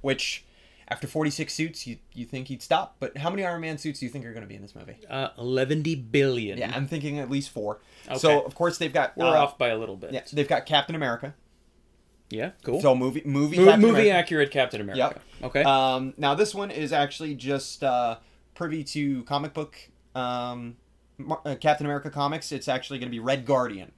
[0.00, 0.44] which
[0.88, 2.96] after 46 suits, you, you think he'd stop.
[3.00, 4.74] But how many Iron Man suits do you think are going to be in this
[4.74, 4.96] movie?
[5.10, 6.58] Uh, 11 billion.
[6.58, 7.80] Yeah, I'm thinking at least four.
[8.06, 8.18] Okay.
[8.18, 9.16] So, of course, they've got.
[9.16, 10.12] We're uh, off by a little bit.
[10.12, 11.34] Yeah, so they've got Captain America.
[12.30, 12.80] Yeah, cool.
[12.80, 14.16] So, movie movie, Mo- Captain movie America.
[14.16, 15.20] accurate Captain America.
[15.40, 15.44] Yep.
[15.44, 15.62] Okay.
[15.62, 18.18] Um, now, this one is actually just uh,
[18.54, 19.76] privy to comic book
[20.14, 20.76] um,
[21.44, 22.52] uh, Captain America comics.
[22.52, 23.92] It's actually going to be Red Guardian.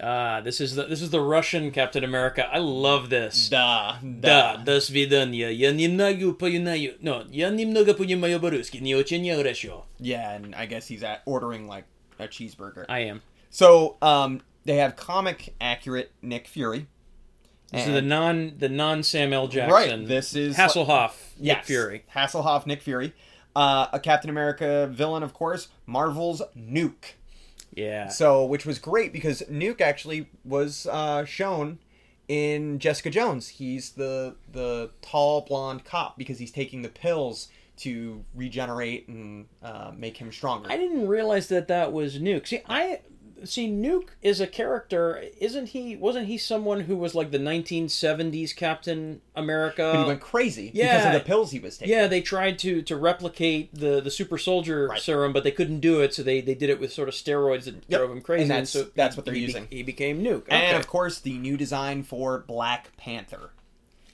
[0.00, 2.48] Ah, this is the this is the Russian Captain America.
[2.52, 3.48] I love this.
[3.48, 5.50] Da, Да, до свидания.
[5.52, 6.96] Я немного понимаю.
[7.00, 8.78] No, я немного понимаю по-русски.
[8.78, 9.86] Не очень хорошо.
[10.00, 11.84] Yeah, and I guess he's at ordering like
[12.18, 12.84] a cheeseburger.
[12.88, 13.22] I am.
[13.50, 16.86] So um, they have comic accurate Nick Fury.
[17.70, 20.00] This is the And- non the non Samuel Jackson.
[20.00, 21.12] Right, this is- Hasselhoff.
[21.38, 22.04] Nick Yes, Fury.
[22.14, 23.12] Hasselhoff, Nick Fury.
[23.54, 27.14] Uh, a Captain America villain, of course, Marvel's Nuke.
[27.79, 28.07] Yeah.
[28.09, 31.79] So, which was great because Nuke actually was uh, shown
[32.27, 33.47] in Jessica Jones.
[33.49, 39.91] He's the the tall blonde cop because he's taking the pills to regenerate and uh,
[39.95, 40.69] make him stronger.
[40.69, 42.47] I didn't realize that that was Nuke.
[42.47, 43.01] See, I
[43.45, 45.23] see Nuke is a character.
[45.39, 45.95] Isn't he?
[45.95, 49.91] Wasn't he someone who was like the 1970s Captain America?
[49.93, 51.07] but he went crazy because yeah.
[51.07, 51.93] of the pills he was taking.
[51.93, 55.01] Yeah, they tried to to replicate the the super soldier Right.
[55.01, 57.65] serum, but they couldn't do it, so they, they did it with sort of steroids
[57.65, 57.99] that Yep.
[57.99, 58.41] drove him crazy.
[58.43, 59.67] And that's- so that's what they're he be- using.
[59.69, 63.51] he became Nuke, And of course, the new design for Black Panther.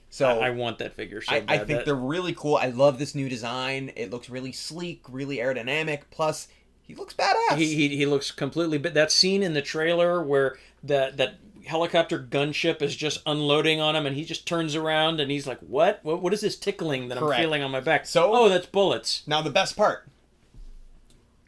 [0.08, 1.44] So I, I want that figure so I.
[1.46, 2.56] I think That- they're really cool.
[2.56, 3.92] I love this new design.
[3.96, 6.02] It looks really sleek, really aerodynamic.
[6.10, 6.48] Plus,
[6.86, 7.56] he looks badass.
[7.56, 8.78] he, he he looks completely.
[8.78, 11.34] But that scene in the trailer where that that
[11.66, 15.58] helicopter gunship is just unloading on him, and he just turns around and he's like,
[15.60, 16.00] "What?
[16.02, 17.38] What, what is this tickling that Correct.
[17.38, 19.22] I'm feeling on my back?" So- oh, that's bullets.
[19.26, 20.08] Now the best part.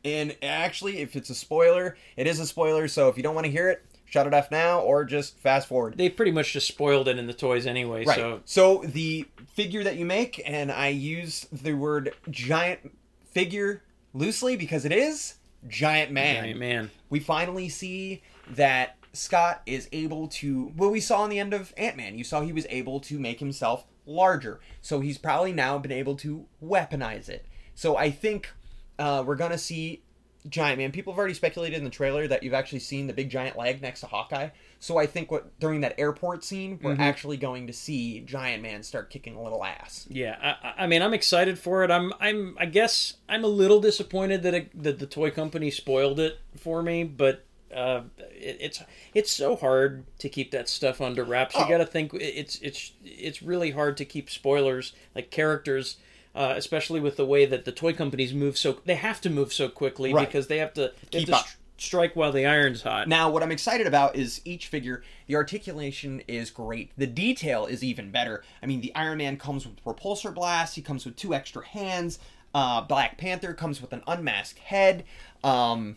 [0.04, 2.88] And actually, if it's a spoiler, it is a spoiler.
[2.88, 5.68] So if you don't want to hear it, shut it off now or just fast
[5.68, 5.98] forward.
[5.98, 8.04] They pretty much just spoiled it in the toys anyway.
[8.04, 8.16] Right.
[8.16, 12.92] So So the figure that you make, and I use the word giant
[13.32, 13.82] figure
[14.12, 15.34] loosely because it is
[15.66, 16.44] giant man.
[16.44, 16.90] Giant man.
[17.10, 20.72] We finally see that Scott is able to.
[20.76, 23.18] Well, we saw in the end of Ant Man, you saw he was able to
[23.18, 24.60] make himself larger.
[24.80, 27.46] So he's probably now been able to weaponize it.
[27.74, 28.50] So I think
[28.98, 30.02] uh, we're gonna see
[30.48, 30.92] Giant Man.
[30.92, 33.80] People have already speculated in the trailer that you've actually seen the big giant leg
[33.82, 34.50] next to Hawkeye.
[34.80, 38.82] So I think what during that airport scene, we're actually going to see Giant Man
[38.84, 40.06] start kicking a little ass.
[40.08, 41.90] Yeah, I- I, I mean, I'm excited for it.
[41.90, 46.20] I'm, I'm, I guess I'm a little disappointed that it, that the toy company spoiled
[46.20, 48.82] it for me, but uh, it, it's
[49.12, 51.54] it's so hard to keep that stuff under wraps.
[51.54, 51.68] You Oh.
[51.68, 55.96] got to think it's it's it's really hard to keep spoilers like characters.
[56.38, 59.52] Uh, especially with the way that the toy companies move so they have to move
[59.52, 60.24] so quickly Right.
[60.24, 61.44] because they have to, they have to up.
[61.46, 63.08] stri- strike while the iron's hot.
[63.08, 66.92] Now, what I'm excited about is each figure, the articulation is great.
[66.96, 68.44] The detail is even better.
[68.62, 72.20] I mean, the Iron Man comes with repulsor blast, he comes with two extra hands.
[72.54, 75.04] Uh, Black Panther comes with an unmasked head.
[75.42, 75.96] Um,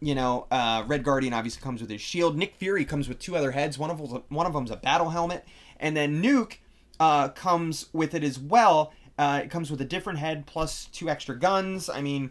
[0.00, 2.36] you know, uh, Red Guardian obviously comes with his shield.
[2.36, 3.78] Nick Fury comes with two other heads.
[3.78, 5.44] One of them's a, one of them's a battle helmet,
[5.78, 6.56] and then Nuke
[6.98, 8.92] uh, comes with it as well.
[9.20, 11.90] Uh, it comes with a different head plus two extra guns.
[11.90, 12.30] I mean,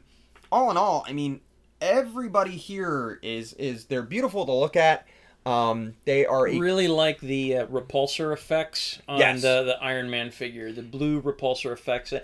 [0.52, 1.40] all in all, I mean,
[1.80, 5.06] everybody here is is they're beautiful to look at.
[5.46, 9.42] Um, they are a really like the uh, repulsor effects on Yes.
[9.42, 12.12] the, the Iron Man figure, the blue repulsor effects.
[12.12, 12.20] Uh,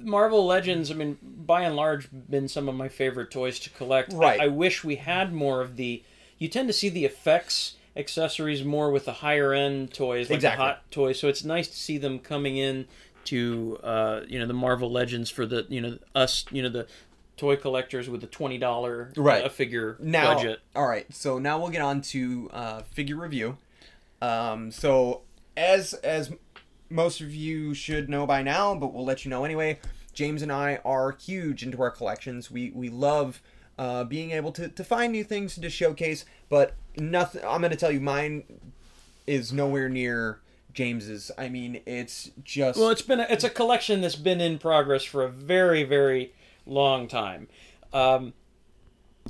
[0.00, 4.12] Marvel Legends, I mean, by and large, been some of my favorite toys to collect.
[4.12, 4.40] I- Right.
[4.40, 6.02] I, wish we had more of the.
[6.38, 10.56] You tend to see the effects accessories more with the higher end toys, like Exactly.
[10.58, 11.18] the hot toys.
[11.18, 12.86] So it's nice to see them coming in
[13.28, 16.86] to uh, you know the Marvel Legends for the you know us you know the
[17.36, 19.44] toy collectors with the twenty dollar Right.
[19.44, 20.60] a figure now budget.
[20.74, 23.56] all right so now we'll get on to uh, figure review
[24.20, 25.22] um, so
[25.56, 26.32] as as
[26.90, 29.78] most of you should know by now but we'll let you know anyway
[30.12, 33.40] james and i are huge into our collections we we love
[33.78, 37.76] uh, being able to, to find new things to showcase but nothing i'm going to
[37.76, 38.42] tell you mine
[39.28, 40.40] is nowhere near
[40.72, 44.58] james's i mean it's just Well, it's been a, it's a collection that's been in
[44.58, 46.32] progress for a very very
[46.68, 47.48] long time.
[47.92, 48.34] Um,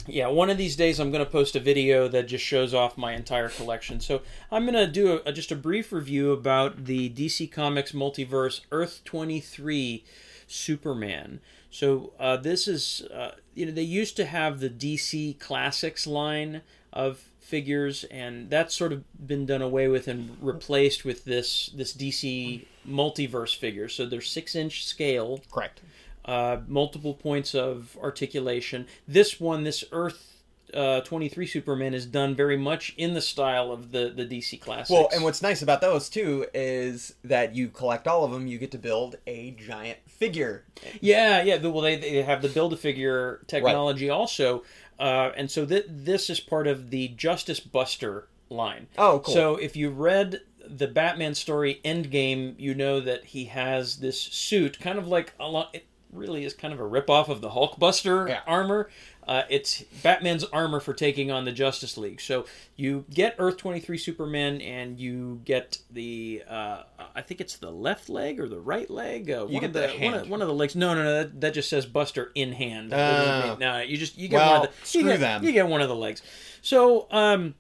[0.07, 2.97] yeah, one of these days I'm going to post a video that just shows off
[2.97, 4.01] my entire collection.
[4.01, 8.61] So I'm going to do a, just a brief review about the DC Comics multiverse
[8.71, 10.05] Earth 23
[10.47, 11.41] Superman.
[11.71, 16.63] So uh, this is uh, you know they used to have the DC Classics line
[16.93, 21.93] of figures, and that's sort of been done away with and replaced with this this
[21.95, 23.89] DC multiverse figure.
[23.89, 25.81] So they're six inch scale correct
[26.29, 28.87] uh, multiple points of articulation.
[29.09, 30.43] This one, this Earth
[30.75, 34.91] uh, 23 Superman, is done very much in the style of the, the DC classics.
[34.91, 38.59] Well, and what's nice about those too is that you collect all of them, you
[38.59, 40.65] get to build a giant figure.
[41.01, 41.57] yeah, yeah.
[41.57, 44.65] Well, they, they have the build a figure technology also.
[44.99, 48.89] Uh, and so th- this is part of the Justice Buster line.
[48.97, 49.35] Oh, cool.
[49.35, 54.81] So if you read the Batman story Endgame, you know that he has this suit,
[54.81, 55.71] kind of like a lot.
[55.75, 58.41] It really is kind of a ripoff of the Hulkbuster Yeah.
[58.47, 58.91] armor.
[59.29, 62.19] Uh, it's Batman's armor for taking on the Justice League.
[62.19, 67.59] So you get Earth twenty three Superman, and you get the uh, I think it's
[67.59, 69.31] the left leg or the right leg.
[69.31, 70.75] Uh, one get of the, the one, of, one of the legs.
[70.75, 71.13] No, no, no.
[71.13, 72.95] That, that just says Buster in hand.
[72.95, 73.59] Oh.
[73.61, 75.45] no, you just you get Well, one of the screw you get, them.
[75.45, 76.23] You get one of the legs.
[76.63, 77.55] So um,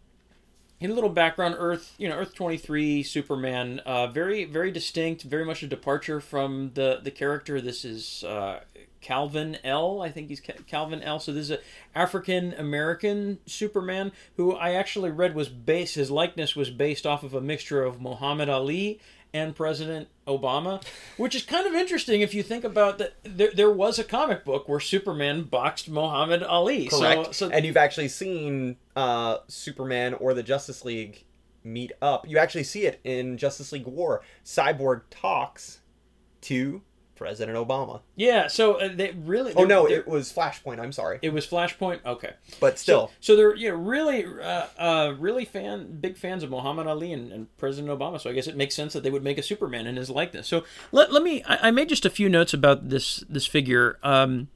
[0.81, 5.23] in a little background, Earth, you know, Earth twenty three, Superman, uh, very very distinct,
[5.23, 7.61] very much a departure from the the character.
[7.61, 8.61] This is uh,
[9.01, 10.09] Calvin Ellis.
[10.09, 11.24] I think he's Calvin Ellis.
[11.24, 11.59] So this is a
[11.94, 15.94] African American Superman who I actually read was based.
[15.94, 19.01] His likeness was based off of a mixture of Muhammad Ali
[19.32, 20.82] and President Obama,
[21.16, 23.14] which is kind of interesting if you think about that.
[23.22, 26.88] There, there was a comic book where Superman boxed Muhammad Ali.
[26.88, 27.26] Correct.
[27.26, 31.24] So, so and you've actually seen uh, Superman or the Justice League
[31.64, 32.26] meet up.
[32.28, 34.22] You actually see it in Justice League War.
[34.44, 35.80] Cyborg talks
[36.42, 36.82] to
[37.19, 38.01] President Obama.
[38.14, 39.53] Yeah, so uh, they really.
[39.57, 40.79] Oh no, it was Flashpoint.
[40.79, 41.99] I'm sorry, it was Flashpoint.
[42.07, 46.51] Okay, but still, so they're you know really, uh, uh, really fan, big fans of
[46.51, 48.21] Muhammad Ali and, and President Obama.
[48.21, 50.47] So I guess it makes sense that they would make a Superman in his likeness.
[50.47, 51.43] So let, let me.
[51.43, 53.99] I, I made just a few notes about this this figure.
[54.03, 54.49] Um,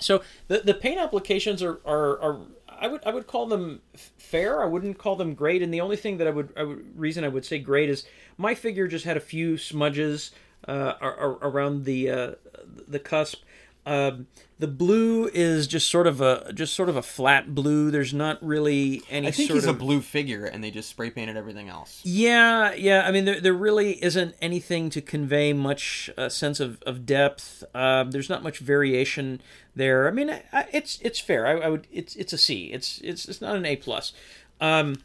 [0.00, 2.20] so the the paint applications are are.
[2.20, 2.40] are
[2.80, 4.62] I would I would call them fair.
[4.62, 5.62] I wouldn't call them great.
[5.62, 8.04] And the only thing that I would, I would reason I would say great is
[8.36, 10.30] my figure just had a few smudges
[10.66, 12.30] uh, ar- ar- around the uh,
[12.86, 13.42] the cusp.
[13.86, 14.26] Um,
[14.58, 17.90] the blue is just sort of a just sort of a flat blue.
[17.90, 21.08] There's not really any I think sort he's a blue figure, and they just spray
[21.10, 22.02] painted everything else.
[22.04, 23.06] yeah, yeah.
[23.06, 27.64] I mean, there, there really isn't anything to convey much uh, sense of, of depth.
[27.74, 29.40] Um, there's not much variation
[29.74, 30.06] there.
[30.06, 31.46] I mean, I, I, it's it's fair.
[31.46, 32.64] I, I would it's it's a C.
[32.66, 34.12] It's it's it's not an A plus.
[34.60, 34.96] Um,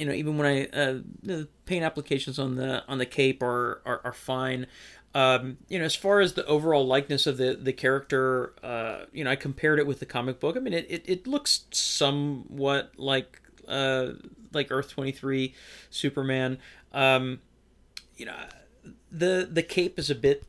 [0.00, 3.82] you know, even when I uh, the paint applications on the on the cape are
[3.84, 4.66] are, are fine.
[5.14, 9.24] Um, you know, as far as the overall likeness of the the character, uh, you
[9.24, 10.56] know, I compared it with the comic book.
[10.56, 14.12] I mean, it, it, it looks somewhat like uh,
[14.54, 15.54] like Earth twenty three,
[15.90, 16.58] Superman.
[16.94, 17.40] Um,
[18.16, 18.36] you know,
[19.12, 20.44] the the cape is a bit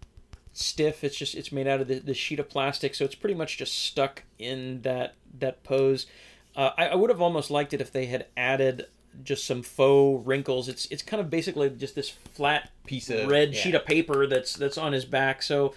[0.53, 1.03] stiff.
[1.03, 3.57] It's just it's made out of the, the sheet of plastic, so it's pretty much
[3.57, 6.05] just stuck in that that pose.
[6.55, 8.85] Uh, I, I would have almost liked it if they had added
[9.23, 10.67] just some faux wrinkles.
[10.67, 13.61] It's it's kind of basically just this flat Piece of- red yeah.
[13.61, 15.41] sheet of paper that's that's on his back.
[15.41, 15.73] So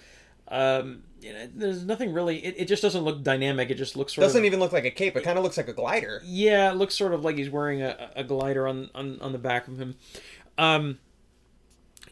[0.48, 2.44] um, you know, there's nothing really.
[2.44, 3.70] It, it just doesn't look dynamic.
[3.70, 5.16] It just looks sort Doesn't of even look like a cape.
[5.16, 6.20] It kind of looks like a glider.
[6.24, 9.38] yeah, it looks sort of like he's wearing a, a glider on, on, on the
[9.38, 9.96] back of him.
[10.58, 10.98] Um,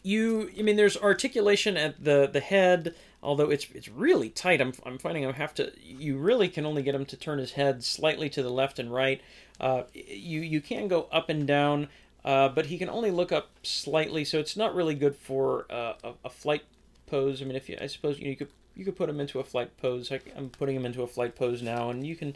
[0.03, 4.61] you, I mean, there's articulation at the, the head, although it's it's really tight.
[4.61, 5.73] I'm, I'm finding I have to.
[5.81, 8.93] You really can only get him to turn his head slightly to the left and
[8.93, 9.21] right.
[9.61, 11.89] Uh, you you can go up and down,
[12.25, 15.95] uh, but he can only look up slightly, so it's not really good for uh,
[16.03, 16.65] a, a flight
[17.07, 17.41] pose.
[17.41, 19.39] I mean, if you, I suppose you, know, you could you could put him into
[19.39, 20.11] a flight pose.
[20.11, 22.35] I, I'm putting him into a flight pose now, and you can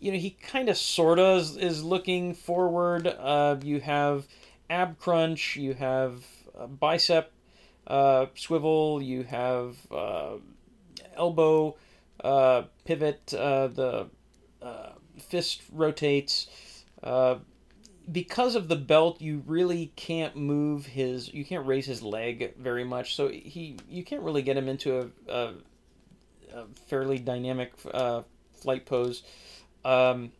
[0.00, 3.06] you know he kind of sorta is, is looking forward.
[3.06, 4.26] Uh, you have
[4.70, 6.24] ab crunch, you have
[6.58, 7.30] uh, bicep
[8.34, 9.76] swivel, you have
[11.16, 11.76] elbow
[12.84, 14.08] pivot, the
[15.18, 16.48] fist rotates.
[17.02, 17.36] Uh,
[18.10, 21.32] because of the belt, you really can't move his.
[21.32, 25.10] You can't raise his leg very much, so he you can't really get him into
[25.28, 25.54] a, a,
[26.54, 28.22] a fairly dynamic uh,
[28.52, 29.22] flight pose.
[29.84, 30.32] Um,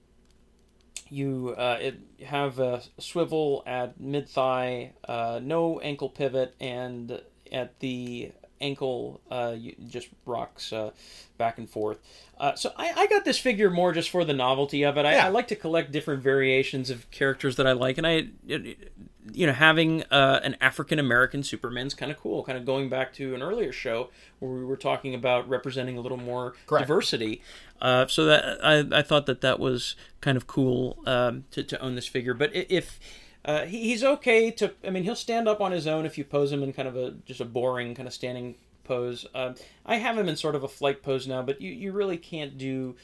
[1.08, 7.20] you uh, it, have a swivel at mid thigh, uh, no ankle pivot, and
[7.50, 9.56] at the ankle uh,
[9.88, 10.90] just rocks uh,
[11.38, 11.98] back and forth.
[12.38, 15.04] Uh, so I, I, got this figure more just for the novelty of it.
[15.04, 15.26] I, yeah.
[15.26, 19.52] I, like to collect different variations of characters that I like, and I, you know,
[19.52, 22.42] having uh, an African American Superman's kind of cool.
[22.42, 24.10] Kind of going back to an earlier show
[24.40, 26.86] where we were talking about representing a little more Correct.
[26.86, 27.42] diversity.
[27.80, 31.80] Uh, so that I, I thought that that was kind of cool um, to, to
[31.80, 32.34] own this figure.
[32.34, 32.98] But if
[33.44, 34.72] uh, he, he's okay to.
[34.84, 36.96] I mean, he'll stand up on his own if you pose him in kind of
[36.96, 39.26] a just a boring kind of standing pose.
[39.34, 39.54] Uh,
[39.84, 42.56] I have him in sort of a flight pose now, but you, you really can't
[42.56, 42.96] do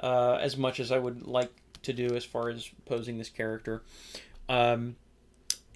[0.00, 1.52] uh, as much as I would like
[1.82, 3.82] to do as far as posing this character.
[4.48, 4.96] Um,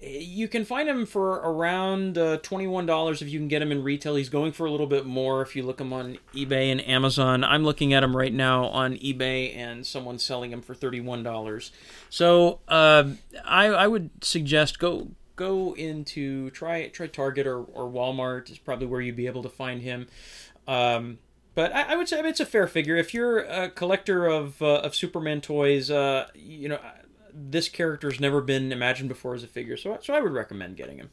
[0.05, 4.15] you can find him for around uh, $21 if you can get him in retail.
[4.15, 7.43] He's going for a little bit more if you look him on eBay and Amazon.
[7.43, 11.71] I'm looking at him right now on eBay and someone's selling him for $31.
[12.09, 13.05] So uh,
[13.45, 18.87] I, I would suggest go go into try try Target or, or Walmart is probably
[18.87, 20.07] where you'd be able to find him.
[20.67, 21.19] Um,
[21.55, 22.95] but I, I, would say it's a fair figure.
[22.95, 26.79] If you're a collector of uh, of Superman toys, uh, you know
[27.33, 30.97] this character's never been imagined before as a figure, so so I would recommend getting
[30.97, 31.09] him.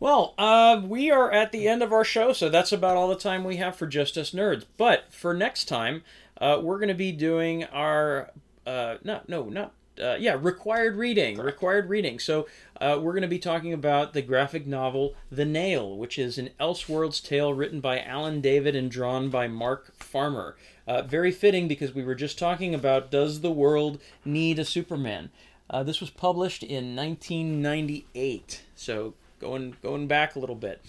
[0.00, 3.14] Well, uh, we are at the end of our show, so that's about all the
[3.14, 4.64] time we have for Just Us Nerds.
[4.76, 6.02] But for next time,
[6.38, 8.32] uh, we're going to be doing our
[8.66, 11.46] uh, no, no, not uh, yeah, required reading, Correct.
[11.46, 12.18] required reading.
[12.18, 12.46] So
[12.80, 16.50] uh, we're going to be talking about the graphic novel The Nail, which is an
[16.58, 20.56] Elseworlds tale written by Alan Davis and drawn by Mark Farmer.
[20.92, 25.30] Uh, very fitting because we were just talking about does the world need a Superman?
[25.70, 30.84] Uh, this was published in 1998, so going going back a little bit.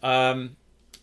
[0.00, 0.57] Um,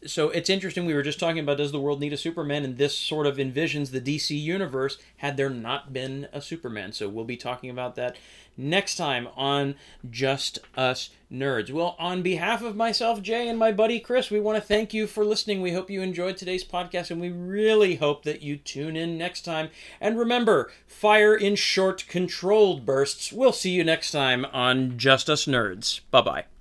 [0.06, 0.86] so it's interesting.
[0.86, 3.38] We were just talking about does the world need a Superman, and this sort of
[3.38, 6.92] envisions the DC universe had there not been a Superman.
[6.92, 8.16] So we'll be talking about that
[8.58, 9.76] next time on
[10.10, 11.72] Just Us Nerds.
[11.72, 15.08] Well, on behalf of myself, Jay, and my buddy Chris, we want to thank you
[15.08, 15.62] for listening.
[15.62, 19.42] We hope you enjoyed today's podcast, and we really hope that you tune in next
[19.42, 19.70] time.
[20.00, 23.32] And remember, fire in short, controlled bursts.
[23.32, 26.02] We'll see you next time on Just Us Nerds.
[26.12, 26.55] Bye bye.